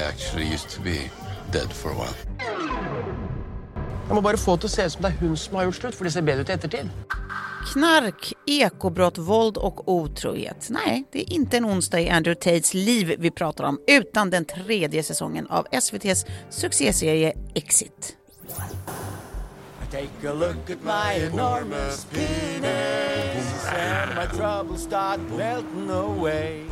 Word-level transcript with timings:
I 0.00 0.02
actually 0.02 0.54
used 0.54 0.70
to 0.70 0.80
be 0.80 1.10
dead 1.52 1.72
for 1.72 1.90
a 1.90 1.94
while. 1.94 2.16
Jeg 4.08 4.14
må 4.14 4.20
bare 4.20 4.38
få 4.40 4.56
det 4.56 4.66
å 4.66 4.70
se 4.72 4.86
ut 4.86 4.92
som 4.94 5.02
det 5.04 5.10
er 5.12 5.18
hun 5.20 5.36
som 5.38 5.58
har 5.58 5.66
gjort 5.68 5.76
slutt, 5.76 5.94
for 5.98 6.08
det 6.08 6.12
ser 6.14 6.24
bedre 6.26 6.42
ut 6.42 6.48
i 6.50 6.54
ettertid. 6.56 6.88
Knark, 7.72 8.32
ekobrott, 8.48 9.18
våld 9.18 9.56
och 9.56 9.82
otrohet. 9.92 10.70
Nej, 10.70 11.04
det 11.12 11.20
är 11.20 11.32
inte 11.34 11.56
en 11.56 11.64
onsdag 11.64 12.00
i 12.00 12.08
Andrew 12.08 12.34
Tates 12.34 12.74
liv 12.74 13.14
vi 13.18 13.30
pratar 13.30 13.64
om, 13.64 13.80
utan 13.86 14.30
den 14.30 14.44
tredje 14.44 15.02
säsongen 15.02 15.46
av 15.46 15.66
SVTs 15.70 16.24
succéserie 16.50 17.32
Exit. 17.54 18.16
Take 19.90 20.28
a 20.28 20.32
look 20.32 20.70
at 20.70 20.82
my 20.84 21.14
enormous 21.14 22.04
penis 22.04 23.66
and 23.66 24.14
my 24.14 24.26
troubles 24.26 24.82
start 24.82 25.20
melting 25.36 25.90
away. 25.90 26.64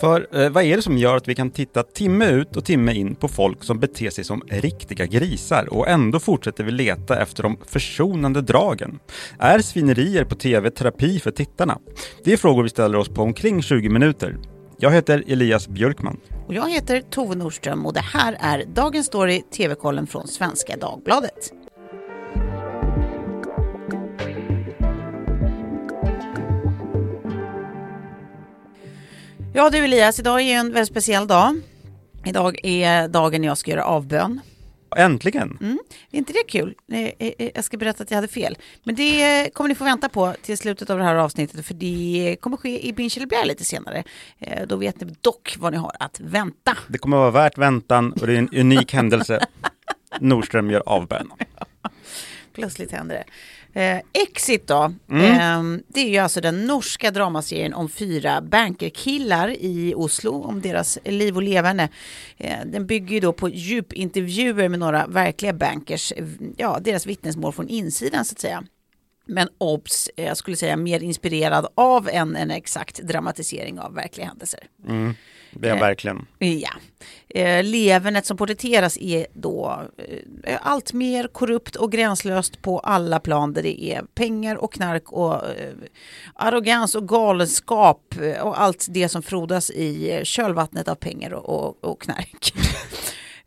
För 0.00 0.42
eh, 0.42 0.50
vad 0.50 0.64
är 0.64 0.76
det 0.76 0.82
som 0.82 0.98
gör 0.98 1.16
att 1.16 1.28
vi 1.28 1.34
kan 1.34 1.50
titta 1.50 1.82
timme 1.82 2.30
ut 2.30 2.56
och 2.56 2.64
timme 2.64 2.94
in 2.94 3.14
på 3.14 3.28
folk 3.28 3.64
som 3.64 3.80
beter 3.80 4.10
sig 4.10 4.24
som 4.24 4.42
riktiga 4.48 5.06
grisar 5.06 5.68
och 5.70 5.88
ändå 5.88 6.20
fortsätter 6.20 6.64
vi 6.64 6.70
leta 6.70 7.22
efter 7.22 7.42
de 7.42 7.58
försonande 7.66 8.40
dragen? 8.40 8.98
Är 9.38 9.58
svinerier 9.58 10.24
på 10.24 10.34
TV 10.34 10.70
terapi 10.70 11.20
för 11.20 11.30
tittarna? 11.30 11.78
Det 12.24 12.32
är 12.32 12.36
frågor 12.36 12.62
vi 12.62 12.68
ställer 12.68 12.98
oss 12.98 13.08
på 13.08 13.22
omkring 13.22 13.62
20 13.62 13.88
minuter. 13.88 14.36
Jag 14.78 14.90
heter 14.90 15.24
Elias 15.26 15.68
Björkman. 15.68 16.20
Och 16.46 16.54
jag 16.54 16.70
heter 16.70 17.00
Tove 17.00 17.34
Nordström 17.34 17.86
och 17.86 17.92
det 17.92 18.00
här 18.00 18.36
är 18.40 18.64
Dagens 18.64 19.06
Story, 19.06 19.42
TV-kollen 19.56 20.06
från 20.06 20.28
Svenska 20.28 20.76
Dagbladet. 20.76 21.52
Ja 29.56 29.70
du 29.70 29.78
Elias, 29.78 30.18
idag 30.20 30.40
är 30.40 30.56
en 30.58 30.72
väldigt 30.72 30.88
speciell 30.88 31.26
dag. 31.26 31.60
Idag 32.24 32.58
är 32.62 33.08
dagen 33.08 33.44
jag 33.44 33.58
ska 33.58 33.70
göra 33.70 33.84
avbön. 33.84 34.40
Äntligen! 34.96 35.58
Mm. 35.60 35.78
Är 36.10 36.18
inte 36.18 36.32
det 36.32 36.44
kul? 36.48 36.74
Eh, 36.92 37.10
eh, 37.18 37.50
Jag 37.54 37.64
ska 37.64 37.76
berätta 37.76 38.02
att 38.02 38.10
jag 38.10 38.16
hade 38.18 38.28
fel. 38.28 38.58
Men 38.84 38.94
det 38.94 39.50
kommer 39.54 39.68
ni 39.68 39.74
få 39.74 39.84
vänta 39.84 40.08
på 40.08 40.34
till 40.42 40.58
slutet 40.58 40.90
av 40.90 40.98
det 40.98 41.04
här 41.04 41.14
avsnittet 41.14 41.66
för 41.66 41.74
det 41.74 42.36
kommer 42.40 42.56
ske 42.56 42.88
i 42.88 42.92
Bincheliblär 42.92 43.44
lite 43.44 43.64
senare. 43.64 44.04
Eh, 44.38 44.66
Då 44.66 44.76
vet 44.76 45.00
ni 45.00 45.14
dock 45.20 45.56
vad 45.58 45.72
ni 45.72 45.78
har 45.78 45.92
att 46.00 46.20
vänta. 46.20 46.76
Det 46.88 46.98
kommer 46.98 47.16
vara 47.16 47.30
värt 47.30 47.58
väntan 47.58 48.12
och 48.12 48.26
det 48.26 48.32
är 48.34 48.38
en 48.38 48.54
unik 48.54 48.94
händelse. 48.94 49.46
Nordström 50.20 50.70
gör 50.70 50.82
avbön. 50.86 51.30
Plötsligt 52.56 52.92
händer 52.92 53.14
det. 53.14 53.24
Eh, 53.80 54.00
Exit 54.12 54.66
då, 54.66 54.84
eh, 55.10 55.62
det 55.88 56.00
är 56.00 56.08
ju 56.08 56.18
alltså 56.18 56.40
den 56.40 56.66
norska 56.66 57.10
dramaserien 57.10 57.74
om 57.74 57.88
fyra 57.88 58.40
bankerkillar 58.40 59.48
i 59.48 59.94
Oslo, 59.96 60.42
om 60.42 60.60
deras 60.60 60.98
liv 61.04 61.36
och 61.36 61.42
leverne. 61.42 61.88
Eh, 62.36 62.58
den 62.66 62.86
bygger 62.86 63.14
ju 63.14 63.20
då 63.20 63.32
på 63.32 63.48
djupintervjuer 63.48 64.68
med 64.68 64.78
några 64.78 65.06
verkliga 65.06 65.52
bankers, 65.52 66.12
eh, 66.12 66.24
ja, 66.56 66.78
deras 66.80 67.06
vittnesmål 67.06 67.52
från 67.52 67.68
insidan 67.68 68.24
så 68.24 68.32
att 68.32 68.40
säga. 68.40 68.64
Men 69.26 69.48
obs, 69.58 70.10
eh, 70.16 70.26
jag 70.26 70.36
skulle 70.36 70.56
säga 70.56 70.76
mer 70.76 71.02
inspirerad 71.02 71.66
av 71.74 72.08
en, 72.08 72.36
en 72.36 72.50
exakt 72.50 73.02
dramatisering 73.02 73.80
av 73.80 73.94
verkliga 73.94 74.26
händelser. 74.26 74.60
Det 75.60 75.68
är 75.68 75.74
jag 75.74 75.80
verkligen. 75.80 76.26
Ja. 76.38 76.70
Eh, 77.28 77.64
levernet 77.64 78.26
som 78.26 78.36
porträtteras 78.36 78.98
är 78.98 79.26
då 79.32 79.82
eh, 80.44 80.58
allt 80.62 80.92
mer 80.92 81.28
korrupt 81.28 81.76
och 81.76 81.92
gränslöst 81.92 82.62
på 82.62 82.78
alla 82.78 83.20
plan 83.20 83.52
där 83.52 83.62
det 83.62 83.84
är 83.84 84.02
pengar 84.14 84.56
och 84.56 84.72
knark 84.72 85.12
och 85.12 85.34
eh, 85.34 85.74
arrogans 86.34 86.94
och 86.94 87.08
galenskap 87.08 88.14
eh, 88.22 88.42
och 88.42 88.60
allt 88.60 88.86
det 88.90 89.08
som 89.08 89.22
frodas 89.22 89.70
i 89.70 90.10
eh, 90.10 90.22
kölvattnet 90.22 90.88
av 90.88 90.94
pengar 90.94 91.32
och, 91.32 91.66
och, 91.66 91.84
och 91.84 92.02
knark. 92.02 92.54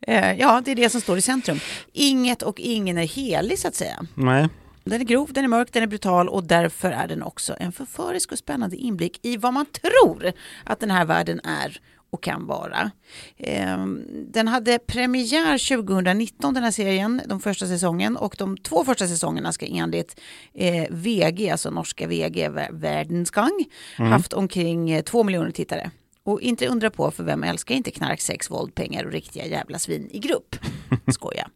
Eh, 0.02 0.40
ja, 0.40 0.62
det 0.66 0.72
är 0.72 0.76
det 0.76 0.90
som 0.90 1.02
står 1.02 1.18
i 1.18 1.22
centrum. 1.22 1.60
Inget 1.94 2.42
och 2.42 2.60
ingen 2.60 2.98
är 2.98 3.08
helig 3.08 3.60
så 3.60 3.68
att 3.68 3.76
säga. 3.76 4.06
Nej. 4.14 4.48
Den 4.84 5.02
är 5.02 5.06
grov, 5.06 5.34
den 5.34 5.44
är 5.44 5.48
mörk, 5.48 5.74
den 5.74 5.84
är 5.84 5.88
brutal 5.88 6.30
och 6.30 6.44
därför 6.44 6.92
är 6.92 7.08
den 7.08 7.24
också 7.24 7.56
en 7.60 7.72
förförisk 7.72 8.32
och 8.32 8.38
spännande 8.38 8.76
inblick 8.76 9.20
i 9.26 9.38
vad 9.38 9.54
man 9.54 9.66
tror 9.66 10.32
att 10.64 10.80
den 10.80 10.92
här 10.92 11.06
världen 11.06 11.40
är 11.44 11.80
och 12.10 12.24
kan 12.24 12.46
vara. 12.48 12.92
Ehm, 13.38 14.06
Den 14.32 14.48
hade 14.48 14.80
premiär 14.80 15.78
2019 15.78 16.54
den 16.54 16.64
här 16.64 16.72
serien, 16.72 17.22
de 17.26 17.40
första 17.40 17.68
säsongen 17.68 18.18
och 18.18 18.36
de 18.38 18.58
två 18.58 18.86
första 18.86 19.08
säsongerna 19.08 19.52
ska 19.52 19.66
enligt 19.66 20.20
eh, 20.54 20.86
VG, 20.90 21.50
alltså 21.50 21.70
norska 21.72 22.08
VG, 22.08 22.50
Vär- 22.50 22.72
Världensgang, 22.80 23.66
haft 23.96 24.34
omkring 24.34 24.90
eh, 24.92 25.02
två 25.04 25.24
miljoner 25.24 25.52
tittare. 25.52 25.92
Och 26.24 26.42
inte 26.42 26.68
undra 26.68 26.90
på, 26.90 27.12
för 27.12 27.24
vem 27.24 27.44
älskar 27.44 27.76
inte 27.76 27.92
knark, 27.92 28.22
sex, 28.22 28.52
våld, 28.52 28.76
pengar 28.76 29.04
och 29.06 29.12
riktiga 29.12 29.46
jävla 29.46 29.80
svin 29.80 30.10
i 30.12 30.20
grupp? 30.20 30.56
Skoja. 31.14 31.50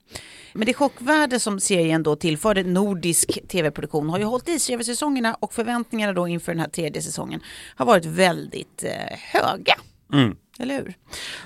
Men 0.54 0.66
det 0.66 0.74
chockvärde 0.74 1.40
som 1.40 1.60
serien 1.60 2.04
då 2.04 2.16
tillförde 2.16 2.64
nordisk 2.64 3.40
tv-produktion 3.48 4.10
har 4.10 4.20
ju 4.20 4.26
hållit 4.26 4.50
i 4.50 4.60
sig 4.60 4.74
över 4.76 4.84
säsongerna 4.84 5.34
och 5.40 5.54
förväntningarna 5.54 6.14
då 6.14 6.28
inför 6.28 6.52
den 6.52 6.60
här 6.60 6.70
tredje 6.70 7.02
säsongen 7.02 7.40
har 7.76 7.86
varit 7.86 8.06
väldigt 8.06 8.84
eh, 8.84 9.18
höga. 9.20 9.76
Eller 10.60 10.76
hur? 10.78 10.94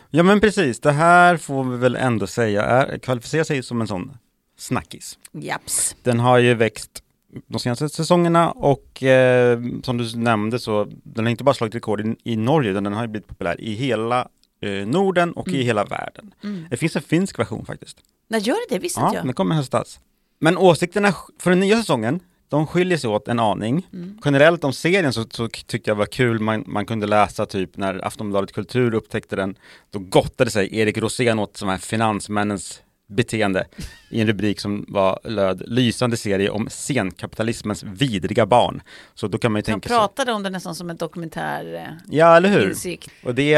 Ja 0.10 0.24
men 0.24 0.40
precis, 0.42 0.80
det 0.80 0.92
här 0.92 1.38
får 1.38 1.64
vi 1.64 1.78
väl 1.78 1.96
ändå 1.96 2.28
säga 2.28 2.64
är, 2.64 2.98
kvalificerar 2.98 3.44
sig 3.44 3.64
som 3.64 3.82
en 3.82 3.88
sån 3.88 4.18
snackis. 4.58 5.18
Japs. 5.32 5.96
Den 6.04 6.20
har 6.20 6.38
ju 6.38 6.54
växt 6.54 7.04
de 7.48 7.60
senaste 7.60 7.90
säsongerna 7.90 8.52
och 8.52 9.04
eh, 9.04 9.60
som 9.84 9.98
du 9.98 10.18
nämnde 10.18 10.60
så 10.60 10.88
den 11.04 11.26
har 11.26 11.32
inte 11.32 11.44
bara 11.44 11.54
slagit 11.56 11.76
rekord 11.76 12.02
i, 12.02 12.16
i 12.24 12.36
Norge 12.36 12.72
utan 12.72 12.84
den 12.84 12.94
har 12.94 13.02
ju 13.02 13.08
blivit 13.08 13.28
populär 13.28 13.62
i 13.62 13.74
hela 13.74 14.28
eh, 14.62 14.72
Norden 14.88 15.34
och 15.34 15.48
i 15.48 15.64
hela 15.64 15.86
världen. 15.86 16.34
Det 16.70 16.78
finns 16.78 16.96
en 16.96 17.02
finsk 17.02 17.40
version 17.40 17.66
faktiskt. 17.66 17.98
När 18.30 18.40
gör 18.40 18.70
det 18.70 18.76
det? 18.76 18.80
Visste 18.82 19.00
Ja, 19.00 19.06
inte 19.08 19.18
jag. 19.18 19.26
den 19.26 19.34
kommer 19.34 19.56
i 19.56 19.58
höstas. 19.58 20.00
Men 20.40 20.58
åsikterna 20.58 21.14
för 21.40 21.50
den 21.50 21.60
nya 21.60 21.78
säsongen, 21.78 22.20
de 22.50 22.68
skiljer 22.68 22.98
sig 22.98 23.10
åt 23.10 23.28
en 23.28 23.40
aning. 23.40 23.88
Generellt 24.26 24.64
om 24.64 24.74
serien 24.74 25.14
så, 25.14 25.26
så 25.32 25.48
tyckte 25.48 25.90
jag 25.90 25.96
var 25.96 26.06
kul, 26.06 26.40
man, 26.40 26.64
man 26.68 26.86
kunde 26.86 27.08
läsa 27.08 27.46
typ 27.46 27.78
när 27.78 28.06
Aftonbladet 28.06 28.52
Kultur 28.52 28.94
upptäckte 28.94 29.36
den, 29.36 29.56
då 29.92 30.00
gottade 30.00 30.52
sig 30.52 30.80
Erik 30.80 30.98
Rosén 30.98 31.40
åt 31.40 31.58
som 31.58 31.70
här 31.70 31.78
finansmännens 31.78 32.82
beteende 33.08 33.68
i 34.10 34.22
en 34.22 34.28
rubrik 34.28 34.60
som 34.60 34.86
var 34.88 35.20
löd 35.24 35.64
lysande 35.66 36.18
serie 36.18 36.50
om 36.50 36.68
senkapitalismens 36.70 37.84
vidriga 37.84 38.46
barn. 38.46 38.82
Så 39.16 39.28
då 39.28 39.38
kan 39.38 39.52
man 39.52 39.60
ju 39.60 39.72
Han 39.72 39.82
tänka 39.82 39.90
sig, 39.90 39.98
pratade 39.98 40.34
om 40.34 40.44
det 40.44 40.50
nästan 40.50 40.76
som 40.76 40.90
en 40.90 40.98
dokumentär 40.98 41.74
eh, 41.74 42.16
ja 42.16 42.38
eller 42.38 42.50
hur? 42.50 42.70
insikt. 42.70 43.10
Och 43.24 43.36
det 43.36 43.54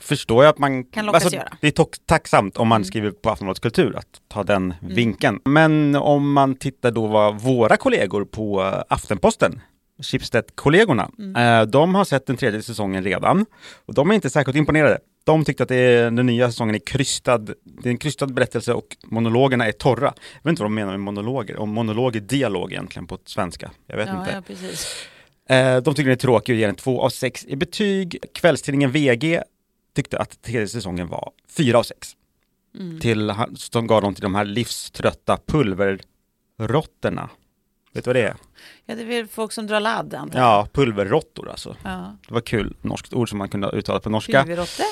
förstår 0.00 0.44
jag 0.44 0.50
att 0.50 0.58
man 0.58 0.72
alltså, 0.78 0.90
Kan 0.94 1.06
lockas 1.06 1.32
göra. 1.32 1.52
Det 1.60 1.78
är 1.78 1.84
tacksamt 2.06 2.56
om 2.56 2.68
man 2.68 2.76
Mm. 2.76 2.84
skriver 2.84 3.10
på 3.10 3.30
Aftonbladets 3.30 3.60
kultur 3.60 3.96
att 3.96 4.06
ta 4.28 4.42
den 4.44 4.74
vinkeln. 4.80 5.40
Men 5.44 5.96
om 5.96 6.32
man 6.32 6.54
tittar 6.54 6.90
då 6.90 7.06
vad 7.06 7.40
våra 7.40 7.76
kollegor 7.76 8.24
på 8.24 8.60
Aftenposten 8.88 9.60
Schibsted-kollegorna, 10.02 11.10
Mm. 11.18 11.60
eh, 11.60 11.66
de 11.66 11.94
har 11.94 12.04
sett 12.04 12.26
den 12.26 12.36
tredje 12.36 12.62
säsongen 12.62 13.04
redan 13.04 13.46
och 13.86 13.94
de 13.94 14.10
är 14.10 14.14
inte 14.14 14.30
särskilt 14.30 14.56
imponerade. 14.56 14.98
De 15.24 15.44
tyckte 15.44 15.62
att 15.62 15.68
det 15.68 15.76
är, 15.76 16.10
den 16.10 16.26
nya 16.26 16.50
säsongen 16.50 16.74
är 16.74 16.78
krystad, 16.78 17.38
det 17.64 17.88
är 17.88 17.90
en 17.90 17.98
krystad 17.98 18.26
berättelse 18.26 18.72
och 18.72 18.96
monologerna 19.04 19.66
är 19.66 19.72
torra. 19.72 20.12
Jag 20.34 20.42
vet 20.42 20.50
inte 20.50 20.62
vad 20.62 20.70
de 20.70 20.74
menar 20.74 20.90
med 20.90 21.00
monologer, 21.00 21.56
om 21.56 21.70
monolog 21.70 22.16
är 22.16 22.20
dialog 22.20 22.72
egentligen 22.72 23.06
på 23.06 23.18
svenska. 23.24 23.70
Jag 23.86 23.96
vet 23.96 24.08
Ja, 24.08 24.18
inte. 24.20 24.30
ja, 24.34 24.42
precis. 24.46 25.06
Eh, 25.48 25.76
de 25.76 25.94
tycker 25.94 26.04
den 26.04 26.12
är 26.12 26.16
tråkig 26.16 26.54
och 26.54 26.58
ger 26.58 26.66
den 26.66 26.76
2 26.76 27.02
av 27.02 27.08
6 27.10 27.44
i 27.48 27.56
betyg. 27.56 28.18
Kvällstidningen 28.34 28.90
VG 28.90 29.42
tyckte 29.96 30.18
att 30.18 30.42
tredje 30.42 30.68
säsongen 30.68 31.08
var 31.08 31.30
4 31.48 31.78
av 31.78 31.82
6. 31.82 32.16
Mm. 32.78 33.00
Till, 33.00 33.32
som 33.56 33.86
gav 33.86 34.02
dem 34.02 34.14
till 34.14 34.22
de 34.22 34.34
här 34.34 34.44
livströtta 34.44 35.38
pulverråttorna. 35.46 37.30
Vet 37.92 38.04
du 38.04 38.08
vad 38.08 38.16
det 38.16 38.22
är? 38.22 38.36
Ja, 38.86 38.94
det 38.94 39.02
är 39.02 39.06
väl 39.06 39.26
folk 39.26 39.52
som 39.52 39.66
drar 39.66 39.80
ladd 39.80 40.14
antar 40.14 40.38
jag. 40.38 40.46
Ja, 40.48 40.68
pulverråttor 40.72 41.50
alltså. 41.50 41.76
Ja. 41.82 42.16
Det 42.28 42.34
var 42.34 42.40
kul, 42.40 42.76
norskt 42.82 43.14
ord 43.14 43.28
som 43.28 43.38
man 43.38 43.48
kunde 43.48 43.68
uttala 43.68 44.00
på 44.00 44.10
norska. 44.10 44.42
Huvudrotte? 44.42 44.82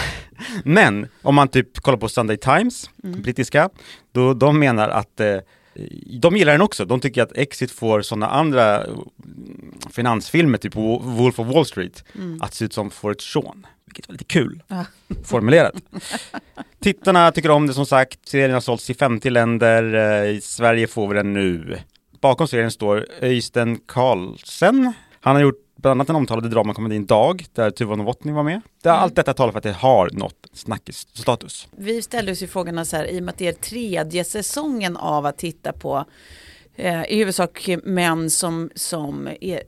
Men 0.64 1.08
om 1.22 1.34
man 1.34 1.48
typ 1.48 1.80
kollar 1.80 1.98
på 1.98 2.08
Sunday 2.08 2.36
Times, 2.36 2.90
Mm. 3.04 3.22
brittiska, 3.22 3.70
då 4.12 4.34
de 4.34 4.58
menar 4.58 4.88
att 4.88 5.20
eh, 5.20 5.36
de 6.20 6.36
gillar 6.36 6.52
den 6.52 6.60
också. 6.60 6.84
De 6.84 7.00
tycker 7.00 7.22
att 7.22 7.36
Exit 7.36 7.70
får 7.70 8.02
sådana 8.02 8.28
andra 8.28 8.84
mm, 8.84 9.74
finansfilmer, 9.90 10.58
typ 10.58 10.74
Wo- 10.74 11.02
Wolf 11.16 11.38
of 11.38 11.46
Wall 11.48 11.66
Street, 11.66 12.04
att 12.40 12.54
se 12.54 12.64
ut 12.64 12.72
som 12.72 12.90
Forrest 12.90 13.20
Shawn. 13.22 13.66
Vilket 13.84 14.08
var 14.08 14.12
lite 14.12 14.24
kul 14.24 14.62
formulerat. 15.24 15.74
Tittarna 16.82 17.32
tycker 17.32 17.50
om 17.50 17.66
det 17.66 17.74
som 17.74 17.86
sagt. 17.86 18.28
Serien 18.28 18.52
har 18.52 18.60
sålts 18.60 18.90
i 18.90 18.94
50 18.94 19.30
länder. 19.30 19.94
Eh, 20.24 20.30
I 20.30 20.40
Sverige 20.40 20.86
får 20.86 21.08
vi 21.08 21.14
den 21.14 21.32
nu. 21.32 21.78
Bakom 22.20 22.48
serien 22.48 22.70
står 22.70 23.06
Öystein 23.20 23.78
Karlsen. 23.86 24.92
Han 25.20 25.36
har 25.36 25.42
gjort 25.42 25.63
bland 25.84 26.00
annat 26.00 26.06
den 26.06 26.16
omtalade 26.16 26.48
dramakomedin 26.48 27.06
Dag, 27.06 27.46
där 27.52 27.70
Tuva 27.70 27.96
Novotny 27.96 28.32
var 28.32 28.42
med. 28.42 28.60
Det, 28.82 28.92
Allt 28.92 29.14
detta 29.16 29.34
talar 29.34 29.52
för 29.52 29.58
att 29.58 29.62
det 29.62 29.72
har 29.72 30.10
nått 30.12 30.46
snackisstatus. 30.52 31.68
Vi 31.76 32.02
ställde 32.02 32.32
oss 32.32 32.42
ju 32.42 32.46
frågan 32.46 32.86
så 32.86 32.96
här, 32.96 33.04
i 33.10 33.18
och 33.20 33.22
med 33.22 33.32
att 33.32 33.38
det 33.38 33.46
är 33.48 33.52
tredje 33.52 34.24
säsongen 34.24 34.96
av 34.96 35.26
att 35.26 35.38
titta 35.38 35.72
på 35.72 36.04
Eh, 36.76 37.04
I 37.04 37.16
huvudsak 37.16 37.68
män 37.84 38.30
som, 38.30 38.70
som 38.74 39.28
är, 39.40 39.62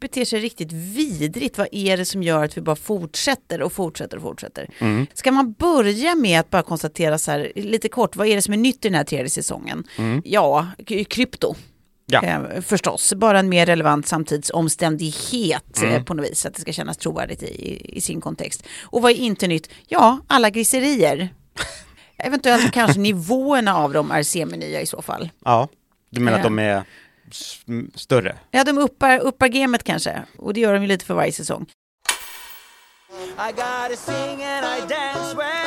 beter 0.00 0.24
sig 0.24 0.40
riktigt 0.40 0.72
vidrigt. 0.72 1.58
Vad 1.58 1.68
är 1.72 1.96
det 1.96 2.04
som 2.04 2.22
gör 2.22 2.44
att 2.44 2.56
vi 2.56 2.60
bara 2.60 2.76
fortsätter 2.76 3.62
och 3.62 3.72
fortsätter 3.72 4.16
och 4.16 4.22
fortsätter? 4.22 4.68
Mm. 4.78 5.06
Ska 5.14 5.32
man 5.32 5.52
börja 5.52 6.14
med 6.14 6.40
att 6.40 6.50
bara 6.50 6.62
konstatera 6.62 7.18
så 7.18 7.30
här, 7.30 7.52
lite 7.54 7.88
kort, 7.88 8.16
vad 8.16 8.26
är 8.26 8.36
det 8.36 8.42
som 8.42 8.54
är 8.54 8.58
nytt 8.58 8.84
i 8.84 8.88
den 8.88 8.94
här 8.94 9.04
tredje 9.04 9.30
säsongen? 9.30 9.84
Ja, 10.24 10.66
k- 10.88 11.04
krypto. 11.08 11.54
Ja. 12.12 12.22
Eh, 12.22 12.60
förstås, 12.60 13.12
bara 13.14 13.38
en 13.38 13.48
mer 13.48 13.66
relevant 13.66 14.06
samtidsomständighet 14.06 15.78
Mm. 15.82 15.94
eh, 15.94 16.02
på 16.04 16.14
något 16.14 16.26
vis, 16.30 16.40
så 16.40 16.48
att 16.48 16.54
det 16.54 16.60
ska 16.60 16.72
kännas 16.72 16.96
trovärdigt 16.96 17.42
i, 17.42 17.46
i, 17.46 17.96
i 17.96 18.00
sin 18.00 18.20
kontext. 18.20 18.64
Och 18.82 19.02
vad 19.02 19.12
är 19.12 19.16
inte 19.16 19.46
nytt? 19.48 19.68
Ja, 19.88 20.18
alla 20.26 20.50
griserier. 20.50 21.28
Eventuellt 22.18 22.72
kanske 22.72 23.00
nivåerna 23.00 23.76
av 23.76 23.92
dem 23.92 24.10
är 24.10 24.22
seminya 24.22 24.80
i 24.80 24.86
så 24.86 25.02
fall. 25.02 25.30
Ja, 25.44 25.68
du 26.10 26.20
menar 26.20 26.38
att 26.38 26.44
de 26.44 26.58
är 26.58 26.82
s- 27.30 27.60
m- 27.68 27.90
större? 27.94 28.36
Ja, 28.50 28.64
de 28.64 28.78
uppar, 28.78 29.18
uppar 29.18 29.48
gamet 29.48 29.84
kanske. 29.84 30.22
Och 30.38 30.54
det 30.54 30.60
gör 30.60 30.72
de 30.74 30.82
ju 30.82 30.88
lite 30.88 31.04
för 31.04 31.14
varje 31.14 31.32
säsong. 31.32 31.66
I 33.48 33.52
gotta 33.52 33.96
sing 33.96 34.44
and 34.44 34.66
I 34.66 34.80
dance 34.88 35.36
when 35.36 35.61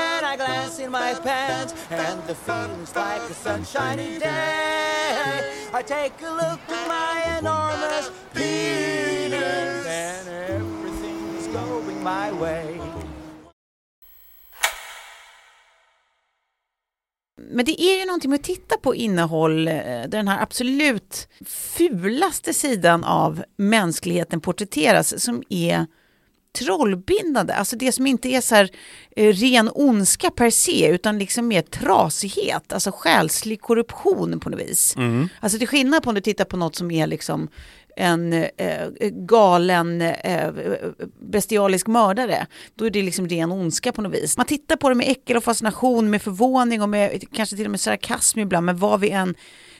glass 0.45 0.79
in 0.79 0.91
my 0.91 1.13
pants, 1.23 1.73
and 1.89 2.21
the 2.27 2.35
feeling's 2.35 2.95
like 2.95 3.21
a 3.29 3.33
sunshiny 3.33 4.19
day. 4.19 5.41
I 5.73 5.81
take 5.81 6.13
a 6.21 6.31
look 6.41 6.59
at 6.69 6.87
my 6.87 7.37
enormous 7.39 8.11
penis, 8.33 9.85
and 9.87 10.27
everything's 10.49 11.47
going 11.47 12.03
my 12.03 12.31
way. 12.39 12.79
Men 17.37 17.65
det 17.65 17.81
är 17.81 17.99
ju 17.99 18.05
någonting 18.05 18.29
med 18.31 18.39
att 18.39 18.43
titta 18.43 18.77
på 18.77 18.95
innehåll 18.95 19.65
där 19.65 20.07
den 20.07 20.27
här 20.27 20.41
absolut 20.41 21.27
fulaste 21.45 22.53
sidan 22.53 23.03
av 23.03 23.43
mänskligheten 23.57 24.41
porträtteras 24.41 25.23
som 25.23 25.43
är 25.49 25.85
trollbindande. 26.55 27.53
Alltså 27.53 27.75
det 27.75 27.91
som 27.91 28.07
inte 28.07 28.29
är 28.29 28.41
så 28.41 28.55
här 28.55 28.69
eh, 29.15 29.33
ren 29.33 29.69
ondska 29.73 30.31
per 30.31 30.49
se 30.49 30.87
utan 30.87 31.19
liksom 31.19 31.47
mer 31.47 31.61
trasighet, 31.61 32.73
alltså 32.73 32.91
själslig 32.93 33.61
korruption 33.61 34.39
på 34.39 34.49
något 34.49 34.59
vis. 34.59 34.95
Alltså 35.39 35.59
till 35.59 35.67
skillnad 35.67 36.03
på 36.03 36.09
om 36.09 36.15
du 36.15 36.21
tittar 36.21 36.45
på 36.45 36.57
något 36.57 36.75
som 36.75 36.91
är 36.91 37.07
liksom 37.07 37.49
en 37.97 38.33
eh, 38.33 38.87
galen 39.11 40.01
eh, 40.01 40.53
bestialisk 41.31 41.87
mördare, 41.87 42.47
då 42.75 42.85
är 42.85 42.89
det 42.89 43.01
liksom 43.01 43.27
ren 43.29 43.51
ondska 43.51 43.91
på 43.91 44.01
något 44.01 44.13
vis. 44.13 44.37
Man 44.37 44.45
tittar 44.45 44.75
på 44.75 44.89
det 44.89 44.95
med 44.95 45.09
äckel 45.09 45.37
och 45.37 45.43
fascination, 45.43 46.09
med 46.09 46.21
förvåning 46.21 46.81
och 46.81 46.89
med 46.89 47.23
kanske 47.33 47.55
till 47.55 47.65
och 47.65 47.71
med 47.71 47.79
sarkasm 47.79 48.39
ibland, 48.39 48.65
men 48.65 48.77
vad 48.77 48.99
vi 48.99 49.09
än 49.09 49.35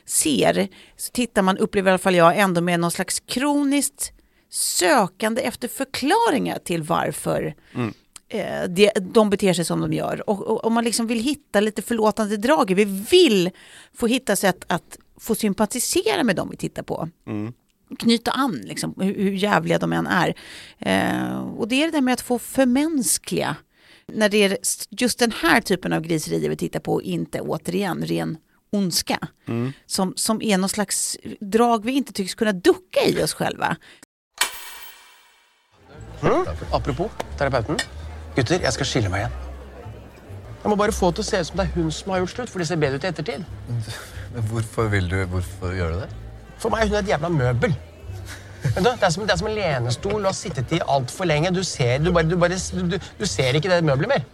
ser 0.06 0.68
så 0.96 1.12
tittar 1.12 1.42
man, 1.42 1.58
upplever 1.58 1.90
i 1.90 1.92
alla 1.92 1.98
fall 1.98 2.16
jag, 2.16 2.38
ändå 2.38 2.62
med 2.62 2.80
någon 2.80 2.92
slags 2.92 3.20
kroniskt 3.20 4.12
sökande 4.50 5.42
efter 5.42 5.68
förklaringar 5.68 6.60
till 6.60 6.84
varför 6.84 7.56
eh, 8.30 8.70
det, 8.70 8.92
de 9.14 9.30
beter 9.30 9.54
sig 9.54 9.66
som 9.66 9.82
de 9.82 9.94
gör. 9.94 10.30
Och, 10.30 10.42
och, 10.42 10.66
och 10.66 10.72
man 10.72 10.84
liksom 10.84 11.08
vill 11.08 11.20
hitta 11.20 11.60
lite 11.60 11.82
förlåtande 11.82 12.38
drag. 12.38 12.74
Vi 12.76 12.86
vill 13.12 13.50
få 13.94 14.08
hitta 14.08 14.36
sätt 14.36 14.66
att 14.68 14.98
få 15.20 15.36
sympatisera 15.36 16.24
med 16.24 16.36
dem 16.36 16.50
vi 16.52 16.58
tittar 16.58 16.84
på. 16.84 17.10
Knyta 18.00 18.32
an, 18.32 18.62
liksom, 18.64 18.94
hur, 18.98 19.16
hur 19.16 19.32
jävliga 19.32 19.80
de 19.80 19.94
än 19.94 20.08
är. 20.08 20.36
Eh, 20.80 21.40
och 21.40 21.68
det 21.68 21.76
är 21.76 21.86
det 21.86 21.92
där 21.92 22.02
med 22.02 22.14
att 22.14 22.22
få 22.22 22.40
förmänskliga. 22.40 23.56
När 24.08 24.30
det 24.30 24.44
är 24.44 24.58
just 24.90 25.20
den 25.20 25.32
här 25.32 25.62
typen 25.62 25.94
av 25.94 26.02
griserier 26.02 26.50
vi 26.50 26.56
tittar 26.58 26.80
på, 26.80 27.02
inte 27.02 27.42
återigen 27.42 28.06
ren 28.06 28.38
ondska. 28.72 29.28
Som, 29.86 30.14
som 30.16 30.42
är 30.42 30.58
någon 30.58 30.70
slags 30.70 31.18
drag 31.40 31.86
vi 31.86 31.92
inte 31.92 32.14
tycks 32.14 32.36
kunna 32.36 32.52
ducka 32.54 33.00
i 33.08 33.24
oss 33.24 33.34
själva. 33.34 33.78
Apropos 36.74 37.10
terapeuten. 37.38 37.80
Gutter, 38.36 38.62
jeg 38.64 38.74
skal 38.76 38.90
skille 38.90 39.12
meg 39.14 39.26
igjen. 39.26 39.42
Jeg 40.64 40.72
må 40.72 40.78
bare 40.80 40.94
få 40.96 41.12
til 41.14 41.22
å 41.22 41.28
se 41.28 41.40
ut 41.40 41.50
som 41.52 41.60
det 41.60 41.68
er 41.68 41.76
hun 41.76 41.92
som 41.94 42.12
har 42.12 42.24
gjort 42.24 42.32
slutt, 42.34 42.50
for 42.50 42.62
det 42.62 42.66
ser 42.68 42.80
bedre 42.82 42.98
ut 42.98 43.04
i 43.06 43.10
ettertid. 43.12 43.44
Men 44.34 44.48
hvorfor 44.50 44.88
vil 44.90 45.10
du 45.12 45.20
Hvorfor 45.30 45.76
gjør 45.78 45.94
du 45.94 46.00
det? 46.02 46.08
For 46.58 46.74
meg 46.74 46.86
er 46.86 46.90
hun 46.90 46.98
et 47.04 47.12
jævla 47.14 47.30
møbel. 47.30 47.76
Men 48.74 48.82
du, 48.82 48.90
det, 48.90 49.04
er 49.06 49.14
som, 49.14 49.28
det 49.28 49.36
er 49.36 49.40
som 49.44 49.50
en 49.52 49.56
lenestol 49.56 50.18
og 50.18 50.32
har 50.32 50.38
sittet 50.38 50.74
i 50.74 50.82
altfor 50.82 51.30
lenge. 51.30 51.54
Du 51.54 51.62
ser, 51.64 52.00
du, 52.02 52.10
bare, 52.16 52.26
du, 52.26 52.36
bare, 52.42 52.58
du, 52.58 52.98
du 52.98 53.26
ser 53.30 53.60
ikke 53.60 53.70
det 53.70 53.84
møbelet 53.86 54.16
mer. 54.16 54.26